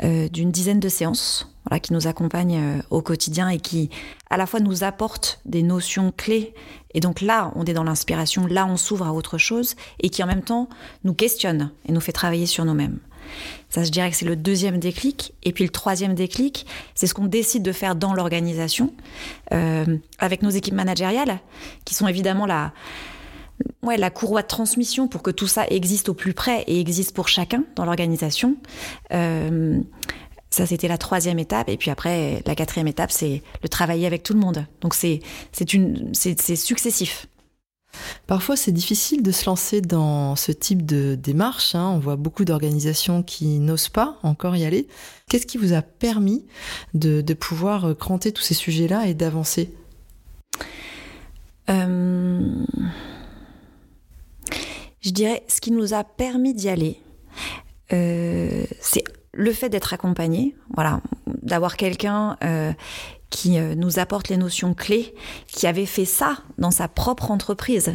d'une 0.00 0.50
dizaine 0.50 0.80
de 0.80 0.88
séances 0.88 1.52
qui 1.82 1.92
nous 1.92 2.06
accompagnent 2.06 2.82
au 2.90 3.02
quotidien 3.02 3.48
et 3.48 3.58
qui 3.58 3.90
à 4.30 4.36
la 4.36 4.46
fois 4.46 4.60
nous 4.60 4.84
apportent 4.84 5.40
des 5.44 5.62
notions 5.62 6.12
clés. 6.16 6.54
Et 6.94 7.00
donc 7.00 7.20
là, 7.20 7.52
on 7.54 7.64
est 7.64 7.74
dans 7.74 7.84
l'inspiration, 7.84 8.46
là, 8.46 8.66
on 8.66 8.76
s'ouvre 8.76 9.06
à 9.06 9.12
autre 9.12 9.36
chose 9.38 9.74
et 10.00 10.10
qui 10.10 10.22
en 10.22 10.26
même 10.26 10.42
temps 10.42 10.68
nous 11.04 11.14
questionne 11.14 11.70
et 11.86 11.92
nous 11.92 12.00
fait 12.00 12.12
travailler 12.12 12.46
sur 12.46 12.64
nous-mêmes. 12.64 12.98
Ça, 13.68 13.84
je 13.84 13.90
dirais 13.90 14.10
que 14.10 14.16
c'est 14.16 14.26
le 14.26 14.36
deuxième 14.36 14.78
déclic. 14.78 15.32
Et 15.42 15.52
puis 15.52 15.64
le 15.64 15.70
troisième 15.70 16.14
déclic, 16.14 16.66
c'est 16.94 17.06
ce 17.06 17.14
qu'on 17.14 17.26
décide 17.26 17.62
de 17.62 17.72
faire 17.72 17.94
dans 17.94 18.14
l'organisation, 18.14 18.92
euh, 19.52 19.98
avec 20.18 20.42
nos 20.42 20.50
équipes 20.50 20.74
managériales, 20.74 21.40
qui 21.84 21.94
sont 21.94 22.08
évidemment 22.08 22.46
la, 22.46 22.72
ouais, 23.82 23.96
la 23.96 24.10
courroie 24.10 24.42
de 24.42 24.48
transmission 24.48 25.08
pour 25.08 25.22
que 25.22 25.30
tout 25.30 25.46
ça 25.46 25.66
existe 25.68 26.08
au 26.08 26.14
plus 26.14 26.34
près 26.34 26.62
et 26.66 26.80
existe 26.80 27.14
pour 27.14 27.28
chacun 27.28 27.64
dans 27.76 27.84
l'organisation. 27.84 28.56
Euh, 29.12 29.80
ça, 30.50 30.66
c'était 30.66 30.88
la 30.88 30.98
troisième 30.98 31.38
étape. 31.38 31.68
Et 31.68 31.76
puis 31.76 31.90
après, 31.90 32.42
la 32.44 32.54
quatrième 32.54 32.88
étape, 32.88 33.12
c'est 33.12 33.42
le 33.62 33.68
travailler 33.68 34.06
avec 34.06 34.22
tout 34.22 34.34
le 34.34 34.40
monde. 34.40 34.66
Donc 34.80 34.94
c'est 34.94 35.20
successif. 36.56 37.26
Parfois, 38.26 38.56
c'est 38.56 38.72
difficile 38.72 39.22
de 39.22 39.32
se 39.32 39.46
lancer 39.46 39.80
dans 39.80 40.36
ce 40.36 40.52
type 40.52 40.86
de 40.86 41.14
démarche. 41.14 41.74
Hein. 41.74 41.90
On 41.94 41.98
voit 41.98 42.16
beaucoup 42.16 42.44
d'organisations 42.44 43.22
qui 43.22 43.58
n'osent 43.58 43.88
pas 43.88 44.18
encore 44.22 44.56
y 44.56 44.64
aller. 44.64 44.86
Qu'est-ce 45.28 45.46
qui 45.46 45.58
vous 45.58 45.72
a 45.72 45.82
permis 45.82 46.44
de, 46.94 47.22
pouvoir 47.34 47.96
cranter 47.96 48.32
tous 48.32 48.42
ces 48.42 48.54
sujets-là 48.54 49.06
et 49.06 49.14
d'avancer? 49.14 49.72
Euh, 51.68 52.64
Je 55.00 55.10
dirais, 55.10 55.42
ce 55.48 55.60
qui 55.60 55.70
nous 55.70 55.94
a 55.94 56.04
permis 56.04 56.52
d'y 56.54 56.68
aller, 56.68 57.00
euh, 57.92 58.64
c'est 58.80 59.04
le 59.32 59.52
fait 59.52 59.68
d'être 59.68 59.94
accompagné, 59.94 60.54
voilà, 60.74 61.00
d'avoir 61.42 61.76
quelqu'un 61.76 62.36
euh, 62.44 62.72
qui 63.30 63.58
euh, 63.58 63.74
nous 63.74 63.98
apporte 63.98 64.28
les 64.28 64.36
notions 64.36 64.74
clés, 64.74 65.14
qui 65.46 65.66
avait 65.66 65.86
fait 65.86 66.04
ça 66.04 66.38
dans 66.58 66.70
sa 66.70 66.88
propre 66.88 67.30
entreprise. 67.30 67.94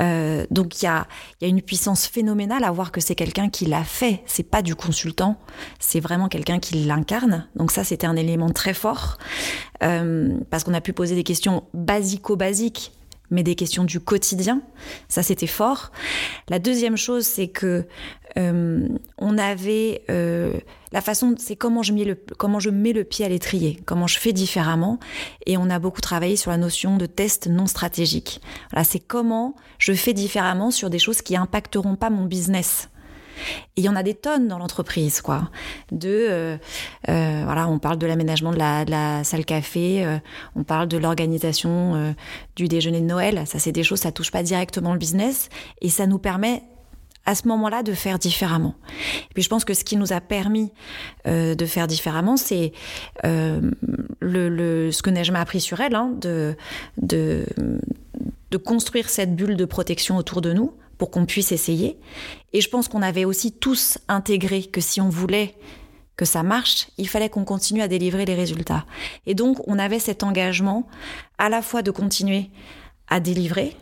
Euh, 0.00 0.46
donc 0.50 0.80
il 0.80 0.84
y 0.84 0.88
a, 0.88 1.06
une 1.40 1.62
puissance 1.62 2.06
phénoménale 2.06 2.62
à 2.62 2.70
voir 2.70 2.92
que 2.92 3.00
c'est 3.00 3.14
quelqu'un 3.14 3.48
qui 3.48 3.66
l'a 3.66 3.82
fait. 3.82 4.22
C'est 4.26 4.44
pas 4.44 4.62
du 4.62 4.76
consultant, 4.76 5.40
c'est 5.80 6.00
vraiment 6.00 6.28
quelqu'un 6.28 6.60
qui 6.60 6.84
l'incarne. 6.84 7.48
Donc 7.56 7.72
ça, 7.72 7.82
c'était 7.82 8.06
un 8.06 8.16
élément 8.16 8.50
très 8.50 8.74
fort 8.74 9.18
euh, 9.82 10.38
parce 10.50 10.64
qu'on 10.64 10.74
a 10.74 10.80
pu 10.80 10.92
poser 10.92 11.14
des 11.14 11.24
questions 11.24 11.64
basico-basiques 11.72 12.92
mais 13.30 13.42
des 13.42 13.54
questions 13.54 13.84
du 13.84 14.00
quotidien. 14.00 14.62
Ça, 15.08 15.22
c'était 15.22 15.46
fort. 15.46 15.92
La 16.48 16.58
deuxième 16.58 16.96
chose, 16.96 17.26
c'est 17.26 17.48
que 17.48 17.86
euh, 18.38 18.88
on 19.18 19.36
avait 19.36 20.02
euh, 20.10 20.52
la 20.92 21.00
façon, 21.00 21.34
c'est 21.38 21.56
comment 21.56 21.82
je 21.82 21.92
mets 21.92 22.04
le 22.04 22.14
comment 22.14 22.60
je 22.60 22.70
mets 22.70 22.92
le 22.92 23.04
pied 23.04 23.24
à 23.24 23.28
l'étrier, 23.28 23.80
comment 23.84 24.06
je 24.06 24.18
fais 24.18 24.32
différemment, 24.32 24.98
et 25.46 25.56
on 25.56 25.68
a 25.70 25.78
beaucoup 25.78 26.00
travaillé 26.00 26.36
sur 26.36 26.50
la 26.50 26.56
notion 26.56 26.96
de 26.96 27.06
test 27.06 27.48
non 27.48 27.66
stratégique. 27.66 28.40
Voilà, 28.70 28.84
c'est 28.84 29.00
comment 29.00 29.54
je 29.78 29.92
fais 29.92 30.12
différemment 30.12 30.70
sur 30.70 30.88
des 30.88 30.98
choses 30.98 31.20
qui 31.22 31.36
impacteront 31.36 31.96
pas 31.96 32.10
mon 32.10 32.24
business. 32.24 32.88
Et 33.76 33.82
il 33.82 33.84
y 33.84 33.88
en 33.88 33.94
a 33.94 34.02
des 34.02 34.14
tonnes 34.14 34.48
dans 34.48 34.58
l'entreprise, 34.58 35.20
quoi. 35.20 35.48
De, 35.92 36.08
euh, 37.08 37.42
voilà, 37.44 37.68
on 37.68 37.78
parle 37.78 37.96
de 37.96 38.06
l'aménagement 38.06 38.50
de 38.50 38.58
la, 38.58 39.22
salle 39.22 39.44
café, 39.44 40.18
on 40.56 40.64
parle 40.64 40.88
de 40.88 40.96
l'organisation 40.96 42.16
du 42.56 42.66
déjeuner 42.66 43.00
de 43.00 43.06
Noël. 43.06 43.44
Ça, 43.46 43.60
c'est 43.60 43.70
des 43.70 43.84
choses, 43.84 44.00
ça 44.00 44.10
touche 44.10 44.32
pas 44.32 44.42
directement 44.42 44.92
le 44.92 44.98
business, 44.98 45.50
et 45.80 45.88
ça 45.88 46.08
nous 46.08 46.18
permet 46.18 46.64
à 47.28 47.34
ce 47.34 47.46
moment-là 47.48 47.82
de 47.82 47.92
faire 47.92 48.18
différemment. 48.18 48.74
Et 49.30 49.34
puis 49.34 49.42
je 49.42 49.50
pense 49.50 49.66
que 49.66 49.74
ce 49.74 49.84
qui 49.84 49.96
nous 49.98 50.14
a 50.14 50.20
permis 50.22 50.72
euh, 51.26 51.54
de 51.54 51.66
faire 51.66 51.86
différemment, 51.86 52.38
c'est 52.38 52.72
euh, 53.26 53.60
le, 54.20 54.90
ce 54.90 55.02
que 55.02 55.10
Nejma 55.10 55.38
a 55.38 55.42
appris 55.42 55.60
sur 55.60 55.78
elle, 55.80 55.94
hein, 55.94 56.10
de, 56.18 56.56
de, 56.96 57.44
de 58.50 58.56
construire 58.56 59.10
cette 59.10 59.36
bulle 59.36 59.56
de 59.56 59.66
protection 59.66 60.16
autour 60.16 60.40
de 60.40 60.54
nous 60.54 60.72
pour 60.96 61.10
qu'on 61.10 61.26
puisse 61.26 61.52
essayer. 61.52 61.98
Et 62.54 62.62
je 62.62 62.70
pense 62.70 62.88
qu'on 62.88 63.02
avait 63.02 63.26
aussi 63.26 63.52
tous 63.52 63.98
intégré 64.08 64.62
que 64.62 64.80
si 64.80 65.02
on 65.02 65.10
voulait 65.10 65.54
que 66.16 66.24
ça 66.24 66.42
marche, 66.42 66.88
il 66.96 67.10
fallait 67.10 67.28
qu'on 67.28 67.44
continue 67.44 67.82
à 67.82 67.88
délivrer 67.88 68.24
les 68.24 68.34
résultats. 68.34 68.86
Et 69.26 69.34
donc, 69.34 69.58
on 69.66 69.78
avait 69.78 69.98
cet 69.98 70.22
engagement 70.22 70.88
à 71.36 71.50
la 71.50 71.60
fois 71.60 71.82
de 71.82 71.90
continuer 71.90 72.48
à 73.06 73.20
délivrer 73.20 73.76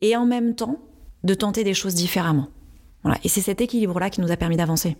et 0.00 0.16
en 0.16 0.26
même 0.26 0.56
temps 0.56 0.78
de 1.22 1.34
tenter 1.34 1.62
des 1.62 1.74
choses 1.74 1.94
différemment. 1.94 2.48
Voilà. 3.02 3.18
Et 3.24 3.28
c'est 3.28 3.40
cet 3.40 3.60
équilibre-là 3.60 4.10
qui 4.10 4.20
nous 4.20 4.32
a 4.32 4.36
permis 4.36 4.56
d'avancer. 4.56 4.96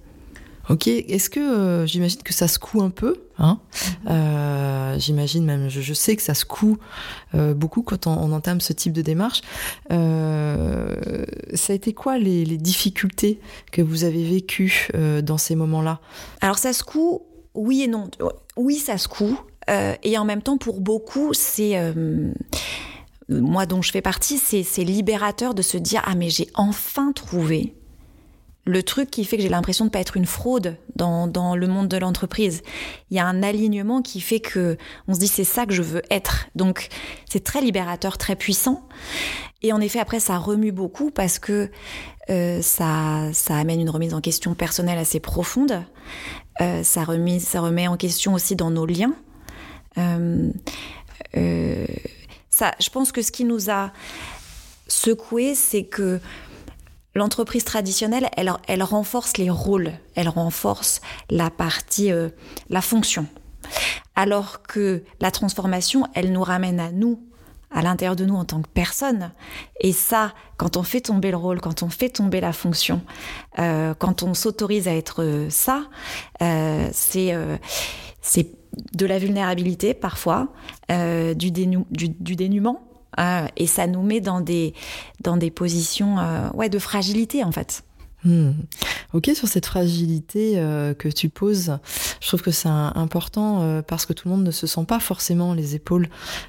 Ok, 0.69 0.87
est-ce 0.87 1.31
que 1.31 1.41
euh, 1.41 1.87
j'imagine 1.87 2.23
que 2.23 2.35
ça 2.35 2.47
secoue 2.47 2.83
un 2.83 2.91
peu 2.91 3.23
hein? 3.39 3.59
Euh, 4.11 4.99
J'imagine 4.99 5.45
même, 5.45 5.69
je, 5.71 5.95
sais 5.95 6.15
que 6.15 6.21
ça 6.23 6.35
secoue 6.35 6.77
euh, 7.35 7.55
beaucoup 7.55 7.83
quand 7.83 8.07
on, 8.07 8.33
entame 8.33 8.61
ce 8.61 8.75
type 8.75 8.93
de 8.93 9.01
démarche. 9.01 9.41
Ça 9.89 11.73
a 11.73 11.75
été 11.75 11.95
quoi 11.95 12.19
les, 12.19 12.45
les, 12.45 12.59
difficultés 12.59 13.41
que 13.73 13.81
vous 13.81 14.05
avez 14.05 14.25
vécues 14.25 14.89
dans 15.23 15.39
ces 15.39 15.55
moments-là? 15.55 16.01
Alors 16.43 16.59
ça 16.59 16.73
secoue, 16.73 17.23
oui 17.55 17.83
et 17.83 17.87
non. 17.87 18.11
Oui, 18.57 18.77
ça 18.77 18.99
secoue, 18.99 19.39
et 20.03 20.19
en 20.19 20.25
même 20.25 20.43
temps, 20.43 20.59
pour 20.59 20.81
beaucoup, 20.81 21.33
c'est 21.33 21.77
moi 23.29 23.67
dont 23.67 23.83
je 23.83 23.93
fais 23.93 24.03
partie, 24.03 24.39
c'est 24.39 24.85
libérateur 24.85 25.55
de 25.55 25.63
se 25.63 25.77
dire 25.79 26.03
ah 26.05 26.15
mais 26.15 26.29
j'ai 26.29 26.49
enfin 26.55 27.13
trouvé 27.13 27.78
le 28.69 28.83
truc 28.83 29.11
qui 29.11 29.25
fait 29.25 29.37
que 29.37 29.43
j'ai 29.43 29.49
l'impression 29.49 29.87
de 29.87 29.91
pas 29.91 30.01
être 30.01 30.17
une 30.17 30.27
fraude 30.27 30.77
dans, 30.95 31.57
le 31.57 31.67
monde 31.67 31.89
de 31.89 31.97
l'entreprise. 31.97 32.63
Il 33.11 33.17
y 33.17 33.21
a 33.21 33.27
un 33.27 33.43
alignement 33.43 34.03
qui 34.03 34.21
fait 34.21 34.41
que 34.41 34.77
on 35.09 35.15
se 35.15 35.19
dit 35.19 35.29
c'est 35.29 35.45
ça 35.45 35.65
que 35.65 35.73
je 35.73 35.83
veux 35.83 36.03
être. 36.11 36.49
Donc 36.55 36.89
c'est 37.29 37.43
très 37.43 37.61
libérateur, 37.61 38.19
très 38.19 38.37
puissant. 38.37 38.87
Et 39.63 39.73
en 39.73 39.81
effet 39.81 39.99
après 39.99 40.21
ça 40.21 40.37
remue 40.37 40.71
beaucoup 40.71 41.11
parce 41.11 41.39
que 41.39 41.71
euh, 42.31 42.61
ça 42.61 43.31
ça 43.33 43.57
amène 43.57 43.81
une 43.81 43.91
remise 43.91 44.13
en 44.13 44.21
question 44.21 44.55
personnelle 44.55 44.99
assez 44.99 45.19
profonde. 45.19 45.83
Euh, 46.61 46.83
ça 46.83 47.07
ça 47.41 47.61
remet 47.61 47.89
en 47.89 47.97
question 47.97 48.35
aussi 48.35 48.55
dans 48.55 48.71
nos 48.71 48.87
liens. 48.87 49.15
Euh 49.97 50.51
ça, 52.59 52.75
je 52.81 52.91
pense 52.91 53.13
que 53.13 53.23
ce 53.23 53.31
qui 53.31 53.45
nous 53.45 53.71
a 53.71 53.93
secoué, 54.89 55.55
c'est 55.55 55.85
que 55.85 56.19
L'entreprise 57.19 57.65
traditionnelle, 57.65 58.29
elle, 58.37 58.83
renforce 58.85 59.39
les 59.39 59.51
rôles, 59.51 59.91
elle 60.15 60.29
renforce 60.29 61.01
la 61.31 61.51
partie, 61.51 62.13
euh, 62.13 62.29
la 62.71 62.81
fonction. 62.81 63.27
Alors 64.15 64.63
que 64.63 65.03
la 65.21 65.33
transformation, 65.33 66.05
elle 66.15 66.31
nous 66.31 66.45
ramène 66.45 66.79
à 66.79 66.93
nous, 66.93 67.21
à 67.73 67.83
l'intérieur 67.83 68.15
de 68.15 68.25
nous 68.25 68.37
en 68.37 68.45
tant 68.45 68.63
que 68.63 68.69
personne. 68.69 69.33
Et 69.81 69.93
ça, 69.93 70.33
quand 70.59 70.77
on 70.77 70.85
fait 70.85 71.01
tomber 71.01 71.33
le 71.33 71.37
rôle, 71.37 71.61
quand 71.61 71.83
on 71.83 71.89
fait 71.89 72.09
tomber 72.09 72.41
la 72.41 72.53
fonction, 72.53 73.03
euh, 73.59 73.95
quand 73.95 74.23
on 74.23 74.33
s'autorise 74.33 74.87
à 74.87 74.95
être 74.95 75.25
euh, 75.25 75.51
ça, 75.51 75.89
c'est 76.93 77.35
de 78.93 79.07
la 79.07 79.19
vulnérabilité 79.19 79.93
parfois, 79.93 80.53
du, 80.89 81.51
du, 81.51 82.37
dénuement, 82.37 82.88
et 83.57 83.67
ça 83.67 83.87
nous 83.87 84.03
met 84.03 84.21
dans 84.21 84.41
des, 84.41 84.75
dans 85.21 85.37
des 85.37 85.51
positions 85.51 86.19
euh, 86.19 86.51
ouais, 86.55 86.69
de 86.69 86.79
fragilité, 86.79 87.45
en 87.45 87.53
fait. 87.53 87.85
Hmm. 88.25 88.51
Ok, 89.15 89.31
sur 89.35 89.49
cette 89.49 89.67
fragilité 89.67 90.55
euh, 90.57 90.93
que 90.93 91.09
tu 91.09 91.29
poses, 91.29 91.79
je 92.21 92.29
trouve 92.29 92.43
que 92.43 92.51
c'est 92.51 92.69
important 92.69 93.63
euh, 93.63 93.81
parce 93.81 94.05
que 94.07 94.13
tout 94.13 94.29
le 94.29 94.35
monde 94.35 94.45
ne 94.45 94.51
se 94.51 94.67
sent 94.67 94.85
pas 94.87 95.01
forcément 95.01 95.55
les 95.55 95.75
épaules 95.75 96.09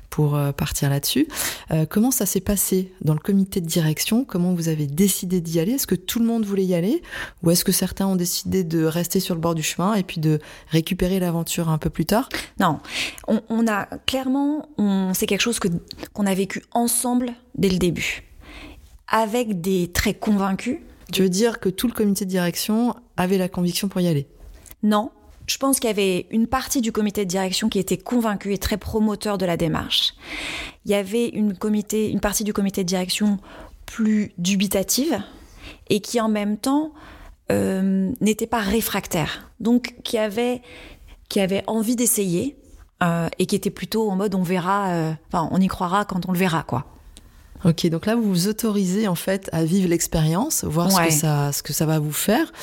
pour 0.09 0.35
euh, 0.35 0.51
partir 0.51 0.89
là-dessus. 0.89 1.27
Euh, 1.71 1.85
comment 1.85 2.11
ça 2.11 2.25
s'est 2.25 2.41
passé 2.41 2.91
dans 3.01 3.13
le 3.13 3.19
comité 3.19 3.61
de 3.61 3.65
direction? 3.65 4.25
Comment 4.25 4.53
vous 4.53 4.67
avez 4.67 4.87
décidé 4.87 5.41
d'y 5.41 5.59
aller? 5.59 5.73
Est-ce 5.73 5.87
que 5.87 5.95
tout 5.95 6.19
le 6.19 6.25
monde 6.25 6.43
voulait 6.43 6.65
y 6.65 6.75
aller? 6.75 7.01
Ou 7.43 7.51
est-ce 7.51 7.63
que 7.63 7.71
certains 7.71 8.07
ont 8.07 8.15
décidé 8.15 8.63
de 8.63 8.83
rester 8.83 9.19
sur 9.19 9.35
le 9.35 9.41
bord 9.41 9.55
du 9.55 9.63
chemin 9.63 9.93
et 9.93 10.03
puis 10.03 10.19
de 10.19 10.39
récupérer 10.69 11.19
l'aventure 11.19 11.69
un 11.69 11.77
peu 11.77 11.89
plus 11.89 12.05
tard? 12.05 12.29
Non, 12.59 12.79
on, 13.27 13.41
on, 13.49 13.67
a 13.67 13.85
clairement, 14.05 14.67
c'est 15.13 15.27
quelque 15.27 15.41
chose 15.41 15.59
qu'on 15.59 16.25
a 16.25 16.33
vécu 16.33 16.63
ensemble 16.71 17.31
dès 17.55 17.69
le 17.69 17.77
début, 17.77 18.23
avec 19.07 19.61
des 19.61 19.89
traits 19.91 20.19
convaincus 20.19 20.79
tu 21.11 21.23
veux 21.23 21.29
dire 21.29 21.59
que 21.59 21.69
tout 21.69 21.87
le 21.87 21.93
comité 21.93 22.25
de 22.25 22.29
direction 22.29 22.95
avait 23.17 23.37
la 23.37 23.49
conviction 23.49 23.87
pour 23.87 24.01
y 24.01 24.07
aller? 24.07 24.27
Non. 24.83 25.11
Je 25.47 25.57
pense 25.57 25.79
qu'il 25.79 25.87
y 25.87 25.91
avait 25.91 26.27
une 26.29 26.45
partie 26.45 26.79
du 26.79 26.91
comité 26.91 27.25
de 27.25 27.29
direction 27.29 27.69
qui 27.69 27.79
était 27.79 27.97
convaincue 27.97 28.53
et 28.53 28.59
très 28.59 28.77
promoteur 28.77 29.39
de 29.39 29.47
la 29.47 29.57
démarche. 29.57 30.13
Il 30.85 30.91
y 30.91 30.93
avait 30.93 31.27
une, 31.27 31.55
partie 32.21 32.43
du 32.43 32.53
comité 32.53 32.83
de 32.83 32.87
direction 32.87 33.39
plus 33.87 34.31
dubitative 34.37 35.19
et 35.89 36.01
qui 36.01 36.21
en 36.21 36.29
même 36.29 36.57
temps 36.57 36.93
euh, 37.51 38.11
n'était 38.21 38.45
pas 38.45 38.59
réfractaire. 38.59 39.49
Donc 39.59 39.95
qui 40.03 40.19
avait, 40.19 40.61
qui 41.29 41.39
avait 41.39 41.63
envie 41.65 41.95
d'essayer 41.95 42.55
euh, 43.01 43.27
et 43.39 43.47
qui 43.47 43.55
était 43.55 43.71
plutôt 43.71 44.11
en 44.11 44.15
mode 44.15 44.35
on 44.35 44.43
verra, 44.43 44.89
euh, 44.89 45.13
enfin 45.31 45.49
on 45.51 45.59
y 45.59 45.67
croira 45.67 46.05
quand 46.05 46.29
on 46.29 46.31
le 46.31 46.37
verra 46.37 46.61
quoi. 46.61 46.85
Ok, 47.65 47.85
donc 47.87 48.05
là 48.05 48.15
vous 48.15 48.23
vous 48.23 48.47
autorisez 48.47 49.09
en 49.09 49.15
fait 49.15 49.49
à 49.51 49.65
vivre 49.65 49.89
l'expérience, 49.89 50.63
voir 50.63 50.93
ouais. 50.93 51.09
ce 51.11 51.15
que 51.15 51.21
ça 51.21 51.51
ce 51.51 51.61
que 51.61 51.73
ça 51.73 51.85
va 51.85 51.99
vous 51.99 52.13
faire. 52.13 52.53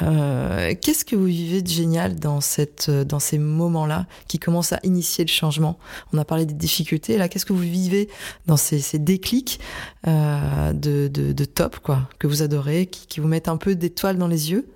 Euh, 0.00 0.74
qu'est-ce 0.80 1.04
que 1.04 1.16
vous 1.16 1.26
vivez 1.26 1.60
de 1.60 1.68
génial 1.68 2.16
dans, 2.16 2.40
cette, 2.40 2.88
dans 2.90 3.18
ces 3.18 3.36
moments-là 3.36 4.06
qui 4.28 4.38
commencent 4.38 4.72
à 4.72 4.80
initier 4.84 5.24
le 5.24 5.30
changement? 5.30 5.78
On 6.12 6.18
a 6.18 6.24
parlé 6.24 6.46
des 6.46 6.54
difficultés. 6.54 7.18
Là, 7.18 7.28
qu'est-ce 7.28 7.44
que 7.44 7.52
vous 7.52 7.58
vivez 7.58 8.08
dans 8.46 8.56
ces, 8.56 8.80
ces 8.80 8.98
déclics 8.98 9.60
euh, 10.06 10.72
de, 10.72 11.08
de, 11.08 11.32
de, 11.32 11.44
top, 11.44 11.80
quoi, 11.80 12.08
que 12.18 12.26
vous 12.26 12.42
adorez, 12.42 12.86
qui, 12.86 13.06
qui 13.06 13.20
vous 13.20 13.28
mettent 13.28 13.48
un 13.48 13.56
peu 13.56 13.74
d'étoiles 13.74 14.16
dans 14.16 14.28
les 14.28 14.50
yeux? 14.50 14.66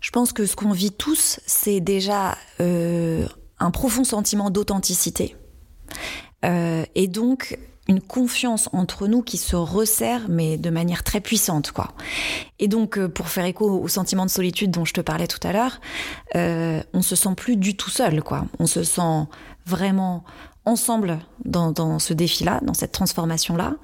Je 0.00 0.10
pense 0.10 0.32
que 0.32 0.46
ce 0.46 0.56
qu'on 0.56 0.72
vit 0.72 0.92
tous, 0.92 1.40
c'est 1.46 1.80
déjà 1.80 2.38
euh, 2.60 3.26
un 3.58 3.70
profond 3.70 4.04
sentiment 4.04 4.50
d'authenticité. 4.50 5.36
Et 6.94 7.08
donc, 7.08 7.58
une 7.88 8.00
confiance 8.00 8.68
entre 8.72 9.06
nous 9.06 9.22
qui 9.22 9.36
se 9.36 9.56
resserre, 9.56 10.22
mais 10.28 10.56
de 10.56 10.70
manière 10.70 11.04
très 11.04 11.20
puissante, 11.20 11.72
quoi. 11.72 11.92
Et 12.58 12.68
donc, 12.68 12.98
euh, 12.98 13.08
pour 13.08 13.28
faire 13.28 13.44
écho 13.44 13.80
au 13.80 13.88
sentiment 13.88 14.24
de 14.24 14.30
solitude 14.30 14.70
dont 14.70 14.84
je 14.84 14.92
te 14.92 15.00
parlais 15.00 15.26
tout 15.26 15.46
à 15.46 15.52
l'heure, 15.52 15.80
euh, 16.34 16.82
on 16.92 17.02
se 17.02 17.14
sent 17.16 17.34
plus 17.36 17.56
du 17.56 17.76
tout 17.76 17.90
seul, 17.90 18.22
quoi. 18.22 18.44
On 18.58 18.66
se 18.66 18.82
sent 18.82 19.26
vraiment 19.66 20.24
ensemble 20.64 21.20
dans, 21.44 21.70
dans 21.70 21.98
ce 21.98 22.12
défi-là, 22.12 22.60
dans 22.62 22.74
cette 22.74 22.92
transformation-là. 22.92 23.74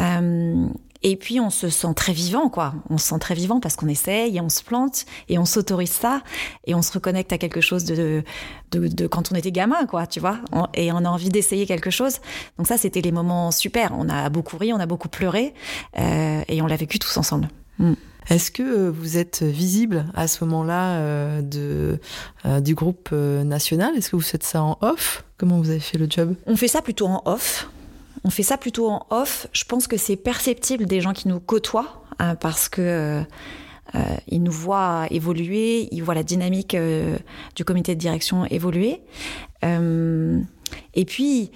Euh, 0.00 0.66
et 1.02 1.16
puis 1.16 1.40
on 1.40 1.50
se 1.50 1.68
sent 1.68 1.94
très 1.94 2.12
vivant, 2.12 2.48
quoi. 2.48 2.74
On 2.90 2.98
se 2.98 3.08
sent 3.08 3.18
très 3.18 3.34
vivant 3.34 3.60
parce 3.60 3.76
qu'on 3.76 3.88
essaye 3.88 4.36
et 4.36 4.40
on 4.40 4.48
se 4.48 4.62
plante 4.62 5.04
et 5.28 5.38
on 5.38 5.44
s'autorise 5.44 5.90
ça 5.90 6.22
et 6.66 6.74
on 6.74 6.82
se 6.82 6.92
reconnecte 6.92 7.32
à 7.32 7.38
quelque 7.38 7.60
chose 7.60 7.84
de, 7.84 8.22
de, 8.70 8.88
de 8.88 9.06
quand 9.06 9.30
on 9.32 9.34
était 9.34 9.52
gamin, 9.52 9.86
quoi, 9.86 10.06
tu 10.06 10.20
vois. 10.20 10.38
Et 10.74 10.92
on 10.92 10.98
a 10.98 11.08
envie 11.08 11.28
d'essayer 11.28 11.66
quelque 11.66 11.90
chose. 11.90 12.18
Donc 12.56 12.66
ça, 12.66 12.76
c'était 12.76 13.00
les 13.00 13.12
moments 13.12 13.50
super. 13.50 13.92
On 13.96 14.08
a 14.08 14.28
beaucoup 14.28 14.56
ri, 14.56 14.72
on 14.72 14.80
a 14.80 14.86
beaucoup 14.86 15.08
pleuré 15.08 15.54
euh, 15.98 16.42
et 16.48 16.62
on 16.62 16.66
l'a 16.66 16.76
vécu 16.76 16.98
tous 16.98 17.16
ensemble. 17.16 17.48
Mm. 17.78 17.94
Est-ce 18.30 18.50
que 18.50 18.88
vous 18.90 19.16
êtes 19.16 19.42
visible 19.42 20.04
à 20.14 20.28
ce 20.28 20.44
moment-là 20.44 20.96
euh, 20.96 21.42
de, 21.42 21.98
euh, 22.44 22.60
du 22.60 22.74
groupe 22.74 23.08
euh, 23.12 23.42
national? 23.42 23.96
Est-ce 23.96 24.10
que 24.10 24.16
vous 24.16 24.22
faites 24.22 24.42
ça 24.42 24.62
en 24.62 24.76
off? 24.82 25.24
Comment 25.38 25.58
vous 25.58 25.70
avez 25.70 25.80
fait 25.80 25.96
le 25.96 26.06
job? 26.10 26.34
On 26.46 26.56
fait 26.56 26.68
ça 26.68 26.82
plutôt 26.82 27.06
en 27.06 27.22
off. 27.24 27.70
On 28.28 28.30
fait 28.30 28.42
ça 28.42 28.58
plutôt 28.58 28.90
en 28.90 29.06
off. 29.08 29.46
Je 29.54 29.64
pense 29.64 29.86
que 29.86 29.96
c'est 29.96 30.16
perceptible 30.16 30.84
des 30.84 31.00
gens 31.00 31.14
qui 31.14 31.28
nous 31.28 31.40
côtoient 31.40 32.02
hein, 32.18 32.34
parce 32.34 32.68
que 32.68 32.82
euh, 32.82 33.22
euh, 33.94 34.00
ils 34.26 34.42
nous 34.42 34.52
voient 34.52 35.06
évoluer, 35.08 35.88
ils 35.92 36.02
voient 36.02 36.14
la 36.14 36.22
dynamique 36.22 36.74
euh, 36.74 37.16
du 37.56 37.64
comité 37.64 37.94
de 37.94 38.00
direction 38.00 38.44
évoluer. 38.44 39.00
et 39.62 41.04
puis 41.06 41.52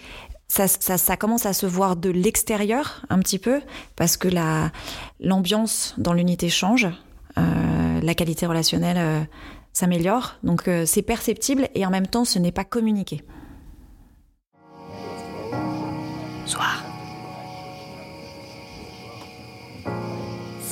ça, 0.49 0.67
ça, 0.67 0.97
ça, 0.97 1.19
commence 1.19 1.45
à 1.45 1.52
se 1.52 1.67
voir 1.67 1.95
de 1.95 2.09
l'extérieur 2.09 3.05
un 3.11 3.19
petit 3.19 3.38
peu 3.38 3.61
parce 3.95 4.17
que 4.17 4.29
la 4.29 4.73
l'ambiance 5.21 5.95
dans 5.99 6.14
l'unité 6.14 6.49
change, 6.49 6.88
la 7.37 8.14
qualité 8.14 8.47
relationnelle 8.47 9.29
s'améliore. 9.75 10.37
Donc 10.43 10.71
c'est 10.87 11.02
perceptible 11.02 11.69
et 11.75 11.85
en 11.85 11.91
même 11.91 12.07
temps 12.07 12.25
ce 12.25 12.38
n'est 12.38 12.50
pas 12.50 12.64
communiqué. 12.64 13.23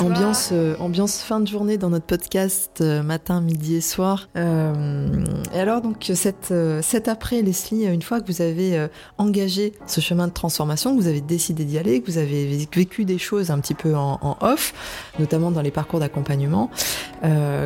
Ambiance, 0.00 0.48
euh, 0.52 0.76
ambiance 0.80 1.20
fin 1.20 1.40
de 1.40 1.46
journée 1.46 1.76
dans 1.76 1.90
notre 1.90 2.06
podcast 2.06 2.78
euh, 2.80 3.02
matin, 3.02 3.42
midi 3.42 3.76
et 3.76 3.80
soir. 3.82 4.30
Euh, 4.34 5.24
et 5.54 5.58
alors 5.58 5.82
donc 5.82 6.10
cette, 6.14 6.54
cet 6.80 7.08
après 7.08 7.42
Leslie, 7.42 7.84
une 7.84 8.00
fois 8.00 8.22
que 8.22 8.26
vous 8.32 8.40
avez 8.40 8.88
engagé 9.18 9.74
ce 9.86 10.00
chemin 10.00 10.26
de 10.26 10.32
transformation, 10.32 10.96
que 10.96 11.02
vous 11.02 11.08
avez 11.08 11.20
décidé 11.20 11.64
d'y 11.64 11.76
aller, 11.76 12.00
que 12.00 12.10
vous 12.10 12.18
avez 12.18 12.66
vécu 12.72 13.04
des 13.04 13.18
choses 13.18 13.50
un 13.50 13.58
petit 13.58 13.74
peu 13.74 13.94
en, 13.94 14.18
en 14.22 14.36
off, 14.40 14.72
notamment 15.18 15.50
dans 15.50 15.62
les 15.62 15.70
parcours 15.70 16.00
d'accompagnement, 16.00 16.70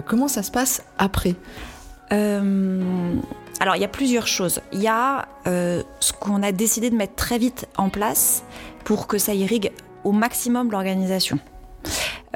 comment 0.06 0.28
ça 0.28 0.42
se 0.42 0.50
passe 0.50 0.82
après? 0.98 1.36
Alors, 3.60 3.76
il 3.76 3.82
y 3.82 3.84
a 3.84 3.88
plusieurs 3.88 4.26
choses. 4.26 4.60
Il 4.72 4.82
y 4.82 4.88
a 4.88 5.28
euh, 5.46 5.82
ce 6.00 6.12
qu'on 6.12 6.42
a 6.42 6.52
décidé 6.52 6.90
de 6.90 6.96
mettre 6.96 7.14
très 7.14 7.38
vite 7.38 7.66
en 7.76 7.88
place 7.88 8.44
pour 8.84 9.06
que 9.06 9.18
ça 9.18 9.34
irrigue 9.34 9.72
au 10.02 10.12
maximum 10.12 10.70
l'organisation. 10.70 11.38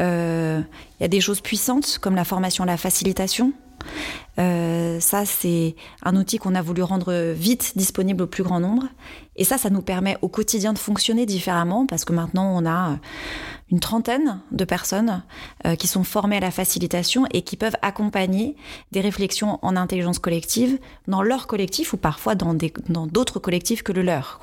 Euh, 0.00 0.60
il 0.98 1.02
y 1.02 1.04
a 1.04 1.08
des 1.08 1.20
choses 1.20 1.40
puissantes 1.40 1.98
comme 2.00 2.14
la 2.14 2.24
formation, 2.24 2.64
la 2.64 2.76
facilitation. 2.76 3.52
Euh, 4.38 5.00
ça, 5.00 5.24
c'est 5.24 5.74
un 6.02 6.16
outil 6.16 6.38
qu'on 6.38 6.54
a 6.54 6.62
voulu 6.62 6.82
rendre 6.82 7.32
vite 7.32 7.72
disponible 7.76 8.22
au 8.22 8.26
plus 8.26 8.42
grand 8.42 8.60
nombre. 8.60 8.84
Et 9.36 9.44
ça, 9.44 9.58
ça 9.58 9.70
nous 9.70 9.82
permet 9.82 10.16
au 10.22 10.28
quotidien 10.28 10.72
de 10.72 10.78
fonctionner 10.78 11.26
différemment 11.26 11.86
parce 11.86 12.04
que 12.04 12.12
maintenant, 12.12 12.52
on 12.56 12.66
a 12.66 12.98
une 13.70 13.80
trentaine 13.80 14.40
de 14.50 14.64
personnes 14.64 15.22
euh, 15.66 15.76
qui 15.76 15.86
sont 15.86 16.04
formées 16.04 16.38
à 16.38 16.40
la 16.40 16.50
facilitation 16.50 17.26
et 17.32 17.42
qui 17.42 17.56
peuvent 17.56 17.76
accompagner 17.82 18.56
des 18.92 19.00
réflexions 19.00 19.58
en 19.62 19.76
intelligence 19.76 20.18
collective 20.18 20.78
dans 21.06 21.22
leur 21.22 21.46
collectif 21.46 21.92
ou 21.92 21.96
parfois 21.96 22.34
dans 22.34 22.54
d'autres 23.06 23.38
collectifs 23.38 23.82
que 23.82 23.92
le 23.92 24.02
leur. 24.02 24.40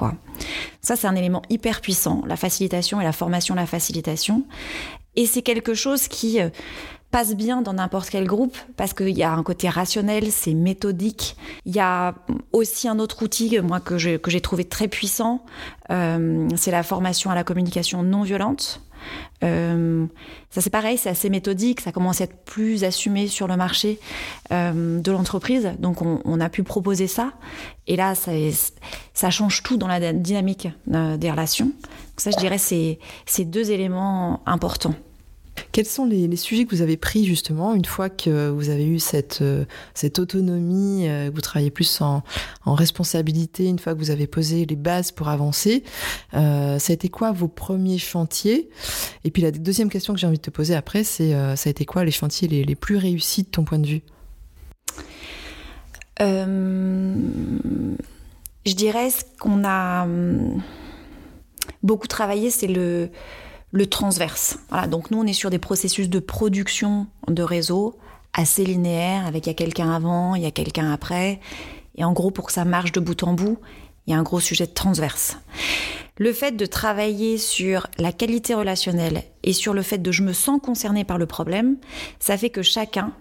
Ça, 0.82 0.96
c'est 0.96 1.08
un 1.08 1.16
élément 1.16 1.42
hyper 1.50 1.82
puissant, 1.82 2.22
la 2.28 2.36
facilitation 2.36 3.02
et 3.02 3.04
la 3.04 3.12
formation, 3.12 3.56
la 3.56 3.66
facilitation. 3.66 4.44
Et 5.16 5.26
c'est 5.26 5.42
quelque 5.42 5.74
chose 5.74 6.08
qui 6.08 6.42
euh, 6.42 6.50
passe 7.16 7.34
bien 7.34 7.62
dans 7.62 7.72
n'importe 7.72 8.10
quel 8.10 8.28
groupe 8.28 8.58
parce 8.76 8.94
qu'il 8.94 9.18
y 9.18 9.24
a 9.24 9.32
un 9.32 9.42
côté 9.42 9.70
rationnel, 9.70 10.34
c'est 10.34 10.54
méthodique. 10.54 11.38
Il 11.66 11.74
y 11.74 11.80
a 11.80 12.14
aussi 12.52 12.90
un 12.90 13.00
autre 13.00 13.24
outil 13.24 13.58
moi 13.62 13.80
que 13.80 13.98
j'ai 13.98 14.42
trouvé 14.42 14.66
très 14.66 14.90
puissant, 14.90 15.46
euh, 15.92 16.50
c'est 16.58 16.72
la 16.72 16.84
formation 16.84 17.32
à 17.32 17.36
la 17.36 17.46
communication 17.46 18.04
non 18.04 18.24
violente. 18.24 18.82
Euh, 19.46 20.06
ça 20.50 20.60
c'est 20.60 20.70
pareil, 20.70 20.98
c'est 20.98 21.10
assez 21.10 21.30
méthodique, 21.30 21.80
ça 21.80 21.94
commence 21.94 22.20
à 22.20 22.26
être 22.26 22.44
plus 22.44 22.84
assumé 22.84 23.28
sur 23.28 23.48
le 23.48 23.56
marché 23.56 23.98
euh, 24.52 25.00
de 25.00 25.12
l'entreprise, 25.14 25.72
donc 25.80 26.02
on, 26.02 26.40
a 26.42 26.50
pu 26.50 26.64
proposer 26.64 27.08
ça. 27.08 27.32
Et 27.88 27.96
là, 27.96 28.14
ça, 28.16 28.34
ça 29.14 29.30
change 29.30 29.64
tout 29.64 29.78
dans 29.78 29.88
la 29.88 30.12
dynamique 30.12 30.68
euh, 30.94 31.16
des 31.16 31.32
relations. 31.32 31.68
Donc 31.68 32.18
ça, 32.18 32.32
je 32.32 32.38
dirais, 32.38 32.58
c'est 32.58 33.00
ces 33.26 33.46
deux 33.46 33.72
éléments 33.72 34.42
importants. 34.46 34.96
Quels 35.76 35.86
sont 35.86 36.06
les, 36.06 36.34
sujets 36.38 36.64
que 36.64 36.74
vous 36.74 36.82
avez 36.82 36.96
pris 36.96 37.26
justement 37.26 37.74
une 37.74 37.84
fois 37.84 38.10
que 38.10 38.48
vous 38.48 38.70
avez 38.70 38.88
eu 38.88 38.98
cette, 38.98 39.42
euh, 39.42 39.66
autonomie, 40.18 41.06
euh, 41.10 41.30
que 41.30 41.36
vous 41.36 41.42
travaillez 41.42 41.70
plus 41.70 42.00
en, 42.00 42.24
responsabilité, 42.66 43.66
une 43.66 43.78
fois 43.78 43.94
que 43.94 44.00
vous 44.00 44.10
avez 44.10 44.26
posé 44.26 44.66
les 44.66 44.78
bases 44.78 45.12
pour 45.12 45.28
avancer 45.28 45.84
euh, 46.34 46.80
Ça 46.80 46.92
a 46.92 46.94
été 46.94 47.10
quoi 47.10 47.34
vos 47.34 47.50
premiers 47.50 47.98
chantiers? 47.98 48.70
Et 49.26 49.32
puis 49.32 49.42
la 49.42 49.52
deuxième 49.52 49.90
question 49.90 50.14
que 50.14 50.20
j'ai 50.22 50.28
envie 50.28 50.38
de 50.38 50.44
te 50.44 50.50
poser 50.50 50.76
après, 50.76 51.04
c'est 51.04 51.32
ça 51.58 51.68
a 51.68 51.70
été 51.70 51.84
quoi 51.84 52.06
les 52.06 52.12
chantiers 52.12 52.48
les, 52.48 52.76
plus 52.76 52.96
réussis 52.96 53.44
de 53.44 53.50
ton 53.50 53.66
point 53.66 53.80
de 53.80 53.88
vue? 53.88 54.02
Je 58.66 58.74
dirais 58.74 59.10
ce 59.10 59.26
qu'on 59.42 59.66
a 59.66 60.06
hum, 60.06 60.64
beaucoup 61.84 62.08
travaillé, 62.08 62.50
c'est 62.50 62.68
le 62.68 63.10
le 63.72 63.88
transverse. 63.88 64.60
Voilà, 64.70 64.88
donc 64.88 65.12
nous, 65.12 65.20
on 65.20 65.26
est 65.26 65.34
sur 65.34 65.50
des 65.50 65.60
processus 65.60 66.10
de 66.10 66.20
production 66.20 67.08
de 67.28 67.44
réseau 67.44 67.98
assez 68.34 68.66
linéaires, 68.66 69.26
avec 69.26 69.46
il 69.46 69.50
y 69.50 69.52
a 69.52 69.56
quelqu'un 69.56 69.92
avant, 69.92 70.36
il 70.36 70.44
y 70.44 70.46
a 70.46 70.52
quelqu'un 70.52 70.92
après. 70.92 71.40
Et 71.96 72.04
en 72.04 72.14
gros, 72.14 72.32
pour 72.32 72.46
que 72.46 72.52
ça 72.52 72.66
marche 72.66 72.92
de 72.92 73.00
bout 73.00 73.24
en 73.24 73.34
bout, 73.34 73.58
il 74.06 74.12
y 74.12 74.14
a 74.14 74.20
un 74.20 74.24
gros 74.24 74.40
sujet 74.40 74.68
de 74.68 74.74
transverse. 74.74 75.38
Le 76.18 76.32
fait 76.32 76.54
de 76.54 76.66
travailler 76.66 77.38
sur 77.38 77.88
la 77.98 78.12
qualité 78.12 78.54
relationnelle 78.54 79.24
et 79.44 79.54
sur 79.54 79.74
le 79.74 79.82
fait 79.82 79.98
de 79.98 80.12
je 80.12 80.24
me 80.24 80.32
sens 80.32 80.62
concerné 80.62 81.04
par 81.04 81.18
le 81.18 81.26
problème, 81.26 81.78
ça 82.20 82.38
fait 82.38 82.50
que 82.50 82.62
chacun, 82.62 83.12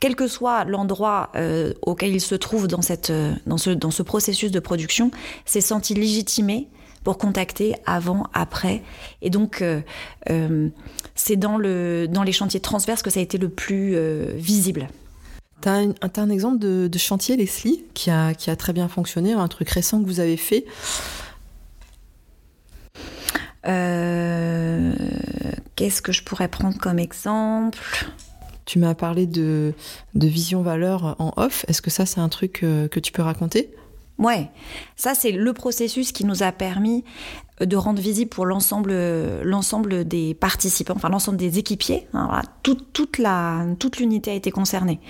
quel 0.00 0.16
que 0.16 0.28
soit 0.28 0.64
l'endroit 0.64 1.30
euh, 1.36 1.72
auquel 1.82 2.14
il 2.14 2.20
se 2.20 2.34
trouve 2.34 2.68
dans, 2.68 2.82
cette, 2.82 3.12
dans, 3.46 3.56
ce, 3.56 3.70
dans 3.70 3.90
ce 3.90 4.02
processus 4.02 4.50
de 4.50 4.60
production, 4.60 5.10
s'est 5.46 5.62
senti 5.62 5.94
légitimé 5.94 6.68
pour 7.04 7.18
contacter 7.18 7.76
avant, 7.86 8.26
après. 8.32 8.82
Et 9.22 9.30
donc, 9.30 9.62
euh, 9.62 9.82
euh, 10.30 10.70
c'est 11.14 11.36
dans, 11.36 11.58
le, 11.58 12.08
dans 12.08 12.22
les 12.22 12.32
chantiers 12.32 12.60
transverses 12.60 13.02
que 13.02 13.10
ça 13.10 13.20
a 13.20 13.22
été 13.22 13.38
le 13.38 13.50
plus 13.50 13.92
euh, 13.94 14.32
visible. 14.34 14.88
Tu 15.60 15.68
as, 15.68 15.82
as, 16.00 16.20
un 16.20 16.30
exemple 16.30 16.58
de, 16.58 16.88
de, 16.90 16.98
chantier, 16.98 17.36
Leslie, 17.36 17.84
qui 17.92 18.10
a, 18.10 18.34
qui 18.34 18.50
a 18.50 18.56
très 18.56 18.72
bien 18.72 18.88
fonctionné, 18.88 19.34
un 19.34 19.48
truc 19.48 19.68
récent 19.68 20.00
que 20.02 20.06
vous 20.06 20.18
avez 20.18 20.36
fait? 20.36 20.64
Qu'est-ce 25.76 26.02
que 26.02 26.12
je 26.12 26.22
pourrais 26.22 26.48
prendre 26.48 26.78
comme 26.78 26.98
exemple? 26.98 27.78
Tu 28.66 28.78
m'as 28.78 28.94
parlé 28.94 29.26
de, 29.26 29.72
de 30.14 30.26
vision 30.26 30.62
valeur 30.62 31.16
en 31.18 31.32
off. 31.36 31.64
Est-ce 31.68 31.82
que 31.82 31.90
ça, 31.90 32.06
c'est 32.06 32.20
un 32.20 32.28
truc 32.28 32.60
que 32.60 33.00
tu 33.00 33.12
peux 33.12 33.22
raconter? 33.22 33.74
Ouais, 34.18 34.50
ça 34.96 35.14
c'est 35.14 35.32
le 35.32 35.52
processus 35.52 36.12
qui 36.12 36.24
nous 36.24 36.42
a 36.42 36.52
permis 36.52 37.04
de 37.60 37.76
rendre 37.76 38.00
visible 38.00 38.30
pour 38.30 38.46
l'ensemble 38.46 38.92
l'ensemble 39.42 40.06
des 40.06 40.34
participants, 40.34 40.94
enfin 40.96 41.08
l'ensemble 41.08 41.36
des 41.36 41.58
équipiers. 41.58 42.06
Hein, 42.12 42.42
toute 42.62 43.18
la 43.18 43.64
toute 43.78 43.98
l'unité 43.98 44.30
a 44.30 44.34
été 44.34 44.50
concernée. 44.50 45.00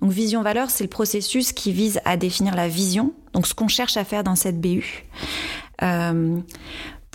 Donc 0.00 0.10
vision 0.10 0.42
valeur, 0.42 0.70
c'est 0.70 0.84
le 0.84 0.90
processus 0.90 1.52
qui 1.52 1.72
vise 1.72 2.00
à 2.04 2.16
définir 2.16 2.54
la 2.54 2.68
vision, 2.68 3.12
donc 3.32 3.46
ce 3.46 3.54
qu'on 3.54 3.68
cherche 3.68 3.96
à 3.96 4.04
faire 4.04 4.24
dans 4.24 4.36
cette 4.36 4.60
BU. 4.60 5.04
Euh, 5.82 6.40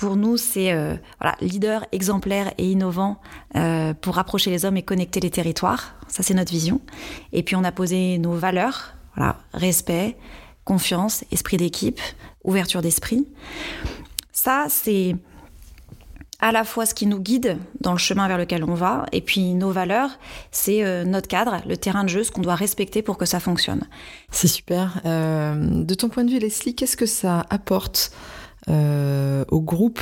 pour 0.02 0.16
nous, 0.16 0.36
c'est 0.36 0.72
euh, 0.72 0.96
voilà, 1.20 1.38
leader 1.42 1.86
exemplaire 1.92 2.52
et 2.58 2.72
innovant 2.72 3.22
euh, 3.56 3.94
pour 3.94 4.16
rapprocher 4.16 4.50
les 4.50 4.66
hommes 4.66 4.78
et 4.78 4.82
connecter 4.82 5.20
les 5.20 5.30
territoires. 5.30 5.94
Ça, 6.08 6.24
c'est 6.24 6.34
notre 6.34 6.52
vision. 6.52 6.82
Et 7.34 7.44
puis, 7.44 7.56
on 7.56 7.64
a 7.64 7.72
posé 7.72 8.18
nos 8.18 8.34
valeurs 8.34 8.96
voilà, 9.16 9.38
respect, 9.54 10.18
confiance, 10.66 11.24
esprit 11.32 11.58
d'équipe, 11.58 12.00
ouverture 12.44 12.82
d'esprit. 12.82 13.28
Ça, 14.32 14.66
c'est 14.70 15.16
à 16.40 16.52
la 16.52 16.64
fois 16.64 16.86
ce 16.86 16.94
qui 16.94 17.06
nous 17.06 17.20
guide 17.20 17.58
dans 17.82 17.92
le 17.92 18.00
chemin 18.00 18.28
vers 18.28 18.38
lequel 18.38 18.64
on 18.64 18.74
va, 18.74 19.06
et 19.12 19.22
puis 19.22 19.54
nos 19.54 19.72
valeurs, 19.72 20.10
c'est 20.52 20.84
euh, 20.84 21.06
notre 21.06 21.28
cadre, 21.28 21.62
le 21.68 21.78
terrain 21.78 22.04
de 22.04 22.10
jeu, 22.10 22.24
ce 22.24 22.32
qu'on 22.32 22.42
doit 22.42 22.56
respecter 22.56 23.04
pour 23.04 23.18
que 23.18 23.26
ça 23.26 23.40
fonctionne. 23.40 23.84
C'est 24.32 24.48
super. 24.48 25.00
Euh, 25.06 25.84
de 25.84 25.94
ton 25.94 26.10
point 26.10 26.24
de 26.24 26.32
vue, 26.32 26.40
Leslie, 26.40 26.74
qu'est-ce 26.74 26.98
que 26.98 27.06
ça 27.06 27.46
apporte 27.50 28.12
euh, 28.70 29.46
au 29.50 29.62
groupe 29.62 30.02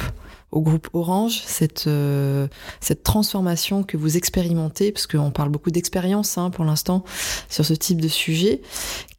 au 0.51 0.61
groupe 0.61 0.89
Orange, 0.93 1.43
cette, 1.45 1.85
euh, 1.87 2.47
cette 2.79 3.03
transformation 3.03 3.83
que 3.83 3.97
vous 3.97 4.17
expérimentez, 4.17 4.91
parce 4.91 5.05
qu'on 5.05 5.31
parle 5.31 5.49
beaucoup 5.49 5.71
d'expérience 5.71 6.37
hein, 6.37 6.49
pour 6.49 6.65
l'instant 6.65 7.03
sur 7.49 7.65
ce 7.65 7.73
type 7.73 8.01
de 8.01 8.07
sujet. 8.07 8.61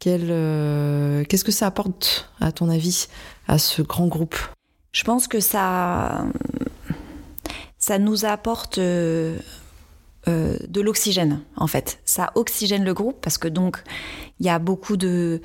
Euh, 0.07 1.23
Qu'est-ce 1.27 1.43
que 1.43 1.51
ça 1.51 1.67
apporte, 1.67 2.29
à 2.41 2.51
ton 2.51 2.69
avis, 2.69 3.07
à 3.47 3.57
ce 3.57 3.81
grand 3.81 4.07
groupe? 4.07 4.35
Je 4.91 5.03
pense 5.03 5.27
que 5.27 5.39
ça, 5.39 6.25
ça 7.77 7.97
nous 7.97 8.25
apporte 8.25 8.77
euh, 8.77 9.37
de 10.25 10.81
l'oxygène, 10.81 11.41
en 11.55 11.67
fait. 11.67 11.99
Ça 12.03 12.31
oxygène 12.35 12.83
le 12.83 12.93
groupe, 12.93 13.21
parce 13.21 13.37
que 13.37 13.47
donc, 13.47 13.81
il 14.39 14.45
y 14.45 14.49
a 14.49 14.59
beaucoup 14.59 14.97
de... 14.97 15.41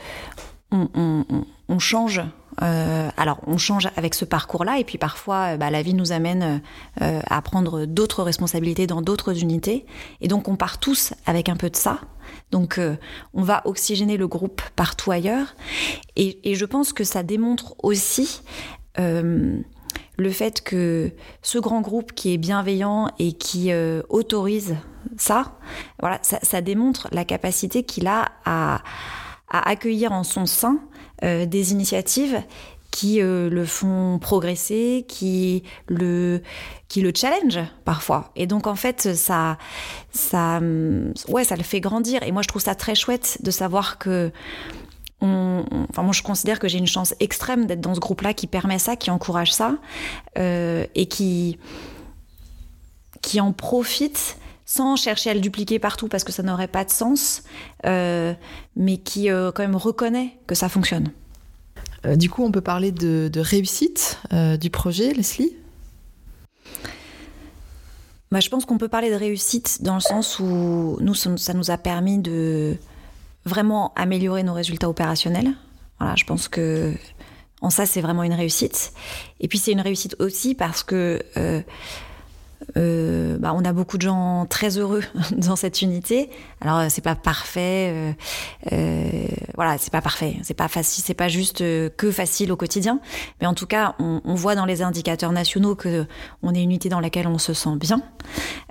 on 0.73 1.79
change 1.79 2.23
euh, 2.63 3.09
alors, 3.17 3.41
on 3.47 3.59
change 3.59 3.89
avec 3.97 4.15
ce 4.15 4.25
parcours-là, 4.25 4.79
et 4.79 4.85
puis 4.85 4.99
parfois, 4.99 5.55
euh, 5.55 5.57
bah, 5.57 5.71
la 5.71 5.83
vie 5.83 5.95
nous 5.95 6.13
amène 6.13 6.63
euh, 7.03 7.21
à 7.29 7.43
prendre 7.43 7.85
d'autres 7.85 8.23
responsabilités 8.23 8.87
dans 8.87 9.03
d'autres 9.03 9.43
unités, 9.43 9.87
et 10.21 10.29
donc 10.29 10.49
on 10.49 10.57
part 10.57 10.79
tous 10.79 11.13
avec 11.27 11.49
un 11.49 11.57
peu 11.57 11.71
de 11.71 11.77
ça. 11.77 12.01
Donc, 12.51 12.81
on 13.35 13.43
va 13.43 13.63
oxygéner 13.67 14.17
le 14.17 14.27
groupe 14.27 14.61
partout 14.75 15.11
ailleurs, 15.11 15.55
et, 16.17 16.55
je 16.55 16.65
pense 16.65 16.93
que 16.93 17.05
ça 17.05 17.23
démontre 17.23 17.75
aussi 17.83 18.43
le 18.99 20.31
fait 20.31 20.63
que 20.63 21.13
ce 21.43 21.59
grand 21.59 21.83
groupe 21.83 22.13
qui 22.13 22.33
est 22.33 22.39
bienveillant 22.39 23.11
et 23.19 23.33
qui 23.33 23.71
autorise 24.09 24.77
ça, 25.17 25.57
voilà, 26.01 26.19
ça, 26.23 26.39
ça, 26.43 26.61
démontre 26.61 27.09
la 27.13 27.25
capacité 27.25 27.85
qu'il 27.85 28.09
a 28.09 28.27
à, 28.45 28.83
à 29.49 29.69
accueillir 29.69 30.13
en 30.13 30.25
son 30.25 30.47
sein 30.47 30.81
euh, 31.25 31.47
des 31.47 31.73
initiatives 31.73 32.43
qui 32.91 33.21
euh, 33.21 33.51
le 33.51 33.67
font 33.67 34.19
progresser, 34.19 35.05
qui 35.07 35.65
le, 35.87 36.43
qui 36.89 37.03
le 37.03 37.13
challenge 37.15 37.59
parfois. 37.85 38.31
Et 38.37 38.47
donc 38.47 38.67
en 38.67 38.75
fait, 38.75 39.15
ça, 39.15 39.59
ça, 40.13 40.61
ouais, 41.29 41.45
ça 41.45 41.57
le 41.57 41.63
fait 41.63 41.81
grandir. 41.81 42.23
Et 42.23 42.33
moi, 42.33 42.43
je 42.43 42.49
trouve 42.49 42.63
ça 42.63 42.75
très 42.75 42.95
chouette 42.95 43.39
de 43.43 43.51
savoir 43.51 43.99
que 43.99 44.33
enfin 45.21 46.03
moi 46.03 46.13
je 46.13 46.23
considère 46.23 46.59
que 46.59 46.69
j'ai 46.69 46.79
une 46.79 46.87
chance 46.87 47.15
extrême 47.21 47.67
d'être 47.67 47.81
dans 47.81 47.95
ce 47.95 48.01
groupe-là 48.01 48.35
qui 48.35 48.47
permet 48.47 48.79
ça, 48.79 48.97
qui 48.97 49.11
encourage 49.11 49.53
ça 49.53 49.77
euh, 50.39 50.87
et 50.95 51.07
qui 51.07 51.59
qui 53.23 53.41
en 53.41 53.53
profite 53.53 54.37
sans 54.67 54.97
chercher 54.97 55.31
à 55.31 55.35
le 55.35 55.41
dupliquer 55.41 55.79
partout 55.79 56.09
parce 56.09 56.25
que 56.25 56.33
ça 56.33 56.43
n'aurait 56.43 56.69
pas 56.69 56.85
de 56.85 56.91
sens, 56.91 57.45
euh, 57.87 58.35
mais 58.75 58.99
qui 58.99 59.31
euh, 59.31 59.53
quand 59.53 59.63
même 59.63 59.77
reconnaît 59.77 60.37
que 60.49 60.57
ça 60.57 60.69
fonctionne. 60.69 61.13
Euh, 62.05 62.17
du 62.17 62.29
coup, 62.29 62.45
on 62.45 62.51
peut 62.51 62.61
parler 62.61 62.91
de, 62.91 63.31
de 63.33 63.41
réussite 63.41 64.21
du 64.61 64.69
projet, 64.69 65.15
Leslie? 65.15 65.57
Bah, 68.33 68.41
Je 68.41 68.51
pense 68.51 68.67
qu'on 68.67 68.77
peut 68.77 68.89
parler 68.89 69.11
de 69.11 69.15
réussite 69.15 69.83
dans 69.83 69.95
le 69.95 70.01
sens 70.01 70.41
où 70.41 70.99
nous, 71.01 71.15
ça 71.15 71.55
nous 71.55 71.71
a 71.71 71.79
permis 71.79 72.19
de 72.19 72.77
vraiment 73.45 73.95
améliorer 73.95 74.43
nos 74.43 74.53
résultats 74.53 74.91
opérationnels. 74.91 75.53
Voilà, 76.01 76.17
je 76.17 76.25
pense 76.25 76.49
que 76.49 76.93
en 77.63 77.71
ça, 77.71 77.87
c'est 77.87 78.01
vraiment 78.01 78.25
une 78.25 78.35
réussite. 78.35 78.93
Et 79.39 79.47
puis, 79.47 79.59
c'est 79.59 79.73
une 79.73 79.81
réussite 79.81 80.17
aussi 80.19 80.57
parce 80.57 80.83
que 80.83 81.23
euh, 82.77 83.27
euh, 83.37 83.39
bah, 83.39 83.53
on 83.55 83.65
a 83.65 83.73
beaucoup 83.73 83.97
de 83.99 84.03
gens 84.03 84.47
très 84.47 84.79
heureux 84.79 85.03
dans 85.37 85.57
cette 85.57 85.83
unité. 85.83 86.31
Alors 86.61 86.91
c'est 86.91 87.03
pas 87.03 87.15
parfait, 87.15 87.91
euh, 87.93 88.13
euh, 88.73 89.27
voilà, 89.55 89.79
c'est 89.79 89.93
pas 89.93 90.01
parfait, 90.01 90.37
c'est 90.43 90.55
pas 90.55 90.69
facile, 90.69 91.05
c'est 91.05 91.15
pas 91.15 91.29
juste 91.29 91.61
euh, 91.61 91.89
que 91.97 92.11
facile 92.11 92.53
au 92.53 92.57
quotidien. 92.57 93.01
Mais 93.41 93.47
en 93.47 93.55
tout 93.55 93.67
cas, 93.67 93.95
on, 93.99 94.21
on, 94.25 94.35
voit 94.35 94.55
dans 94.55 94.65
les 94.65 94.83
indicateurs 94.83 95.33
nationaux 95.33 95.75
que 95.75 96.07
on 96.43 96.55
est 96.55 96.63
une 96.63 96.71
unité 96.71 96.89
dans 96.89 97.01
laquelle 97.01 97.27
on 97.27 97.39
se 97.39 97.55
sent 97.55 97.77
bien. 97.77 98.03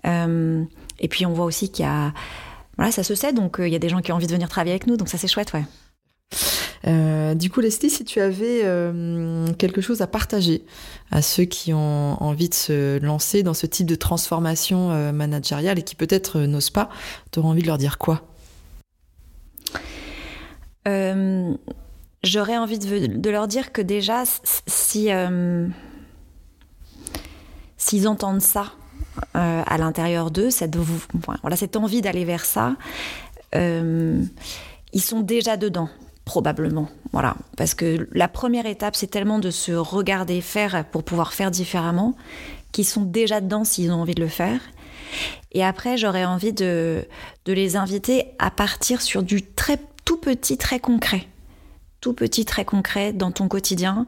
Euh, 0.06 0.64
et 1.00 1.08
puis 1.08 1.26
on 1.26 1.34
voit 1.34 1.46
aussi 1.46 1.72
qu'il 1.72 1.86
y 1.86 1.88
a, 1.88 2.14
voilà, 2.78 2.92
ça 2.92 3.04
se 3.04 3.16
sait, 3.16 3.34
donc 3.34 3.60
euh, 3.60 3.68
il 3.68 3.74
y 3.74 3.76
a 3.76 3.80
des 3.80 3.90
gens 3.90 4.02
qui 4.02 4.12
ont 4.12 4.16
envie 4.16 4.28
de 4.28 4.34
venir 4.34 4.50
travailler 4.50 4.74
avec 4.74 4.88
nous, 4.88 4.98
donc 4.98 5.10
ça 5.10 5.18
c'est 5.18 5.28
chouette, 5.28 5.54
ouais. 5.54 5.64
Euh, 6.88 7.36
du 7.36 7.50
coup, 7.50 7.62
Leslie, 7.62 7.90
si 7.90 8.04
tu 8.04 8.20
avais 8.20 8.62
euh, 8.64 9.48
quelque 9.58 9.82
chose 9.82 10.02
à 10.02 10.08
partager 10.08 10.64
à 11.12 11.22
ceux 11.22 11.46
qui 11.46 11.74
ont 11.74 12.22
envie 12.22 12.50
de 12.50 12.54
se 12.54 13.00
lancer 13.00 13.44
dans 13.44 13.54
ce 13.54 13.66
type 13.66 13.88
de 13.88 13.96
transformation 13.96 14.92
euh, 14.92 15.12
managériale 15.12 15.80
et 15.80 15.84
qui 15.84 15.96
peut-être 15.96 16.42
n'osent 16.42 16.70
pas, 16.70 16.90
tu 17.32 17.40
aurais 17.40 17.50
envie 17.50 17.62
de 17.62 17.68
leur 17.68 17.78
dire 17.78 17.98
quoi? 17.98 18.24
J'aurais 22.24 22.58
envie 22.58 22.80
de, 22.80 23.30
leur 23.30 23.48
dire 23.48 23.72
que 23.72 23.82
déjà, 23.82 24.24
si 24.68 25.10
s'ils 27.78 28.08
entendent 28.08 28.42
ça 28.42 28.74
à 29.34 29.78
l'intérieur 29.78 30.30
d'eux, 30.30 30.52
cette 30.52 30.76
envie 31.76 32.02
d'aller 32.02 32.24
vers 32.24 32.46
ça, 32.46 32.76
ils 33.54 35.02
sont 35.02 35.22
déjà 35.22 35.58
dedans 35.58 35.90
probablement. 36.26 36.90
Voilà, 37.12 37.36
parce 37.56 37.76
que 37.76 38.10
la 38.12 38.28
première 38.28 38.66
étape, 38.66 38.96
c'est 38.96 39.08
tellement 39.08 39.40
de 39.40 39.52
se 39.52 39.72
regarder 39.72 40.42
faire 40.42 40.84
pour 40.92 41.04
pouvoir 41.04 41.34
faire 41.34 41.52
différemment, 41.52 42.16
qu'ils 42.72 42.86
sont 42.86 43.04
déjà 43.04 43.40
dedans 43.40 43.64
s'ils 43.64 43.92
ont 43.92 44.02
envie 44.02 44.16
de 44.16 44.22
le 44.22 44.28
faire. 44.28 44.60
Et 45.54 45.64
après, 45.64 45.98
j'aurais 45.98 46.26
envie 46.26 46.52
de, 46.52 47.06
de 47.46 47.54
les 47.54 47.78
inviter 47.78 48.32
à 48.40 48.52
partir 48.52 49.02
sur 49.02 49.24
du 49.24 49.44
très 49.44 49.80
tout 50.04 50.18
petit, 50.18 50.58
très 50.58 50.80
concret. 50.80 51.28
Tout 52.02 52.14
petit, 52.14 52.44
très 52.44 52.66
concret 52.66 53.14
dans 53.14 53.32
ton 53.32 53.48
quotidien. 53.48 54.08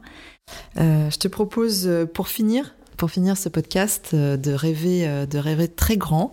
Euh, 0.76 1.08
je 1.10 1.16
te 1.16 1.28
propose, 1.28 1.88
pour 2.12 2.28
finir, 2.28 2.74
pour 2.96 3.10
finir 3.10 3.36
ce 3.36 3.48
podcast, 3.48 4.14
de 4.14 4.52
rêver, 4.52 5.26
de 5.26 5.38
rêver 5.38 5.68
très 5.68 5.96
grand. 5.96 6.32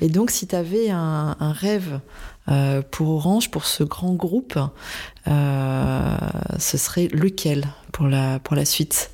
Et 0.00 0.08
donc, 0.08 0.30
si 0.30 0.46
tu 0.46 0.54
avais 0.54 0.90
un, 0.90 1.34
un 1.40 1.52
rêve 1.52 2.00
euh, 2.48 2.82
pour 2.90 3.08
Orange, 3.08 3.50
pour 3.50 3.64
ce 3.64 3.84
grand 3.84 4.14
groupe, 4.14 4.58
euh, 5.28 6.16
ce 6.58 6.76
serait 6.76 7.08
lequel 7.08 7.66
pour 7.92 8.06
la, 8.06 8.38
pour 8.38 8.56
la 8.56 8.64
suite? 8.64 9.10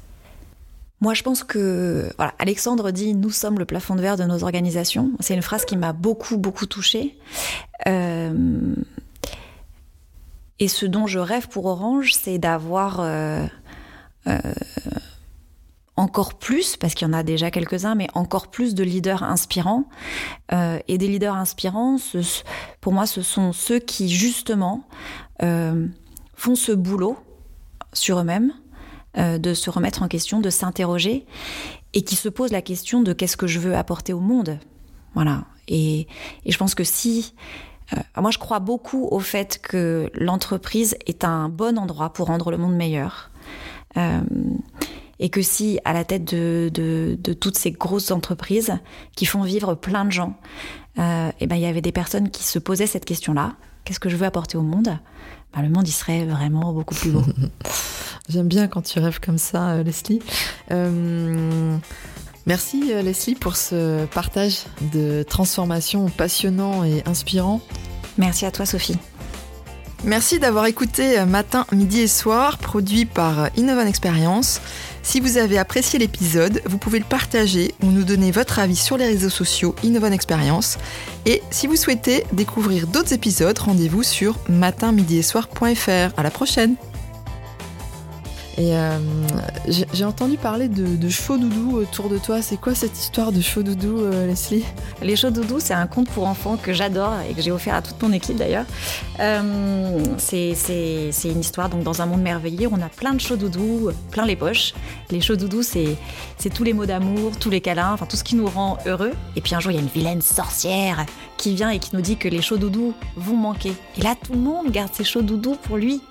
Moi, 1.00 1.14
je 1.14 1.22
pense 1.22 1.44
que 1.44 2.12
voilà, 2.16 2.34
Alexandre 2.38 2.90
dit 2.90 3.14
nous 3.14 3.30
sommes 3.30 3.58
le 3.58 3.64
plafond 3.64 3.94
de 3.94 4.02
verre 4.02 4.16
de 4.16 4.24
nos 4.24 4.42
organisations. 4.42 5.12
C'est 5.20 5.34
une 5.34 5.42
phrase 5.42 5.64
qui 5.64 5.76
m'a 5.76 5.92
beaucoup 5.92 6.36
beaucoup 6.36 6.66
touchée. 6.66 7.16
Euh, 7.86 8.74
et 10.58 10.68
ce 10.68 10.84
dont 10.84 11.06
je 11.06 11.18
rêve 11.18 11.48
pour 11.48 11.64
Orange, 11.64 12.12
c'est 12.12 12.38
d'avoir 12.38 13.00
encore 15.96 16.34
plus, 16.34 16.76
parce 16.76 16.94
qu'il 16.94 17.06
y 17.06 17.10
en 17.10 17.12
a 17.12 17.22
déjà 17.22 17.50
quelques-uns, 17.50 17.94
mais 17.94 18.08
encore 18.14 18.48
plus 18.48 18.74
de 18.74 18.82
leaders 18.82 19.22
inspirants. 19.22 19.84
Euh, 20.52 20.78
et 20.88 20.98
des 20.98 21.08
leaders 21.08 21.34
inspirants, 21.34 21.96
pour 22.80 22.92
moi, 22.92 23.06
ce 23.06 23.22
sont 23.22 23.52
ceux 23.52 23.78
qui, 23.78 24.08
justement, 24.08 24.84
euh, 25.42 25.86
font 26.34 26.54
ce 26.54 26.72
boulot 26.72 27.18
sur 27.92 28.18
eux-mêmes, 28.18 28.52
euh, 29.18 29.38
de 29.38 29.52
se 29.54 29.68
remettre 29.68 30.02
en 30.02 30.08
question, 30.08 30.40
de 30.40 30.50
s'interroger, 30.50 31.26
et 31.92 32.02
qui 32.02 32.16
se 32.16 32.28
posent 32.28 32.52
la 32.52 32.62
question 32.62 33.02
de 33.02 33.12
qu'est-ce 33.12 33.36
que 33.36 33.46
je 33.46 33.58
veux 33.58 33.76
apporter 33.76 34.12
au 34.12 34.20
monde. 34.20 34.58
Voilà. 35.14 35.44
Et, 35.68 36.06
et 36.44 36.52
je 36.52 36.58
pense 36.58 36.74
que 36.74 36.84
si... 36.84 37.34
Moi, 38.16 38.30
je 38.30 38.38
crois 38.38 38.60
beaucoup 38.60 39.08
au 39.10 39.18
fait 39.18 39.60
que 39.60 40.12
l'entreprise 40.14 40.96
est 41.06 41.24
un 41.24 41.48
bon 41.48 41.76
endroit 41.76 42.12
pour 42.12 42.28
rendre 42.28 42.52
le 42.52 42.56
monde 42.56 42.76
meilleur. 42.76 43.32
Et 45.20 45.28
que 45.28 45.42
si 45.42 45.78
à 45.84 45.92
la 45.92 46.04
tête 46.04 46.34
de, 46.34 46.70
de, 46.74 47.16
de, 47.22 47.32
toutes 47.32 47.56
ces 47.56 47.70
grosses 47.70 48.10
entreprises 48.10 48.72
qui 49.14 49.26
font 49.26 49.42
vivre 49.42 49.74
plein 49.74 50.04
de 50.04 50.10
gens, 50.10 50.34
euh, 50.98 51.30
et 51.38 51.46
ben 51.46 51.54
il 51.54 51.62
y 51.62 51.66
avait 51.66 51.82
des 51.82 51.92
personnes 51.92 52.30
qui 52.30 52.42
se 52.42 52.58
posaient 52.58 52.88
cette 52.88 53.04
question-là 53.04 53.54
qu'est-ce 53.84 54.00
que 54.00 54.08
je 54.08 54.16
veux 54.16 54.26
apporter 54.26 54.56
au 54.56 54.62
monde? 54.62 54.98
Ben, 55.54 55.62
Le 55.62 55.68
monde 55.68 55.86
il 55.86 55.92
serait 55.92 56.24
vraiment 56.24 56.72
beaucoup 56.72 56.94
plus 56.94 57.10
beau. 57.10 57.22
J'aime 58.28 58.48
bien 58.48 58.68
quand 58.68 58.82
tu 58.82 58.98
rêves 59.00 59.20
comme 59.20 59.38
ça, 59.38 59.70
euh, 59.70 59.82
Leslie. 59.82 60.20
Euh, 60.70 61.76
merci 62.46 62.92
Leslie 63.02 63.34
pour 63.34 63.56
ce 63.56 64.06
partage 64.06 64.64
de 64.92 65.24
transformation 65.24 66.08
passionnant 66.08 66.84
et 66.84 67.02
inspirant. 67.06 67.60
Merci 68.18 68.46
à 68.46 68.50
toi 68.50 68.66
Sophie. 68.66 68.98
Merci 70.04 70.38
d'avoir 70.38 70.64
écouté 70.64 71.22
Matin, 71.26 71.66
Midi 71.72 72.00
et 72.00 72.08
Soir, 72.08 72.56
produit 72.56 73.04
par 73.04 73.50
Innovan 73.56 73.86
Experience. 73.86 74.62
Si 75.02 75.20
vous 75.20 75.38
avez 75.38 75.58
apprécié 75.58 75.98
l'épisode, 75.98 76.60
vous 76.66 76.78
pouvez 76.78 76.98
le 76.98 77.04
partager 77.04 77.74
ou 77.82 77.86
nous 77.86 78.04
donner 78.04 78.30
votre 78.30 78.58
avis 78.58 78.76
sur 78.76 78.96
les 78.96 79.06
réseaux 79.06 79.30
sociaux 79.30 79.74
Innovan 79.82 80.12
Experience. 80.12 80.78
Et 81.26 81.42
si 81.50 81.66
vous 81.66 81.76
souhaitez 81.76 82.24
découvrir 82.32 82.86
d'autres 82.86 83.12
épisodes, 83.12 83.58
rendez-vous 83.58 84.02
sur 84.02 84.38
matinmidiesoir.fr. 84.48 86.18
À 86.18 86.22
la 86.22 86.30
prochaine! 86.30 86.76
Et 88.60 88.76
euh, 88.76 88.98
j'ai 89.94 90.04
entendu 90.04 90.36
parler 90.36 90.68
de, 90.68 90.84
de 90.84 91.08
chauds 91.08 91.38
doudou 91.38 91.78
autour 91.78 92.10
de 92.10 92.18
toi. 92.18 92.42
C'est 92.42 92.58
quoi 92.58 92.74
cette 92.74 92.98
histoire 92.98 93.32
de 93.32 93.40
chauds 93.40 93.62
doudou, 93.62 94.00
euh, 94.00 94.26
Leslie? 94.26 94.66
Les 95.00 95.16
chauds 95.16 95.30
doudou, 95.30 95.60
c'est 95.60 95.72
un 95.72 95.86
conte 95.86 96.10
pour 96.10 96.26
enfants 96.26 96.58
que 96.58 96.74
j'adore 96.74 97.14
et 97.26 97.32
que 97.32 97.40
j'ai 97.40 97.52
offert 97.52 97.74
à 97.74 97.80
toute 97.80 98.02
mon 98.02 98.12
équipe 98.12 98.36
d'ailleurs. 98.36 98.66
Euh, 99.18 99.98
c'est 100.18 100.52
une 101.24 101.40
histoire 101.40 101.70
donc 101.70 101.84
dans 101.84 102.02
un 102.02 102.06
monde 102.06 102.20
merveilleux. 102.20 102.68
On 102.70 102.82
a 102.82 102.90
plein 102.90 103.14
de 103.14 103.20
chauds 103.22 103.36
doudou, 103.36 103.92
plein 104.10 104.26
les 104.26 104.36
poches. 104.36 104.74
Les 105.10 105.22
chauds 105.22 105.36
doudou, 105.36 105.62
c'est 105.62 105.96
tous 106.52 106.64
les 106.64 106.74
mots 106.74 106.84
d'amour, 106.84 107.32
tous 107.40 107.48
les 107.48 107.62
câlins, 107.62 107.94
enfin 107.94 108.04
tout 108.04 108.18
ce 108.18 108.24
qui 108.24 108.36
nous 108.36 108.46
rend 108.46 108.76
heureux. 108.84 109.12
Et 109.36 109.40
puis 109.40 109.54
un 109.54 109.60
jour, 109.60 109.72
il 109.72 109.76
y 109.76 109.78
a 109.78 109.80
une 109.80 109.88
vilaine 109.88 110.20
sorcière 110.20 111.06
qui 111.38 111.54
vient 111.54 111.70
et 111.70 111.78
qui 111.78 111.96
nous 111.96 112.02
dit 112.02 112.18
que 112.18 112.28
les 112.28 112.42
chauds 112.42 112.58
doudou 112.58 112.92
vont 113.16 113.36
manquer. 113.36 113.72
Et 113.96 114.02
là, 114.02 114.16
tout 114.22 114.34
le 114.34 114.40
monde 114.40 114.70
garde 114.70 114.92
ses 114.92 115.04
chauds 115.04 115.22
doudou 115.22 115.56
pour 115.62 115.78
lui 115.78 116.02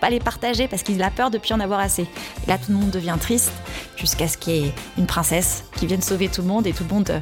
pas 0.00 0.10
les 0.10 0.20
partager 0.20 0.68
parce 0.68 0.82
qu'il 0.82 1.02
a 1.02 1.10
peur 1.10 1.30
de 1.30 1.38
plus 1.38 1.52
en 1.52 1.60
avoir 1.60 1.80
assez. 1.80 2.02
Et 2.02 2.48
là, 2.48 2.58
tout 2.58 2.72
le 2.72 2.78
monde 2.78 2.90
devient 2.90 3.16
triste 3.20 3.52
jusqu'à 3.96 4.28
ce 4.28 4.36
qu'il 4.36 4.54
y 4.54 4.66
ait 4.66 4.72
une 4.98 5.06
princesse 5.06 5.64
qui 5.76 5.86
vienne 5.86 6.02
sauver 6.02 6.28
tout 6.28 6.42
le 6.42 6.48
monde 6.48 6.66
et 6.66 6.72
tout 6.72 6.84
le 6.84 6.94
monde 6.94 7.20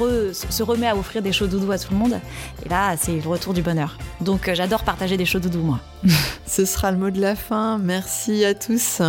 euh, 0.00 0.32
se 0.32 0.62
remet 0.62 0.88
à 0.88 0.96
offrir 0.96 1.22
des 1.22 1.32
chauds 1.32 1.46
doudous 1.46 1.72
à 1.72 1.78
tout 1.78 1.92
le 1.92 1.98
monde. 1.98 2.20
Et 2.64 2.68
là, 2.68 2.96
c'est 2.96 3.20
le 3.20 3.28
retour 3.28 3.54
du 3.54 3.62
bonheur. 3.62 3.98
Donc, 4.20 4.48
euh, 4.48 4.54
j'adore 4.54 4.84
partager 4.84 5.16
des 5.16 5.24
chauds 5.24 5.40
doudous, 5.40 5.62
moi. 5.62 5.80
Ce 6.46 6.64
sera 6.64 6.90
le 6.90 6.98
mot 6.98 7.10
de 7.10 7.20
la 7.20 7.36
fin. 7.36 7.78
Merci 7.78 8.44
à 8.44 8.54
tous. 8.54 9.00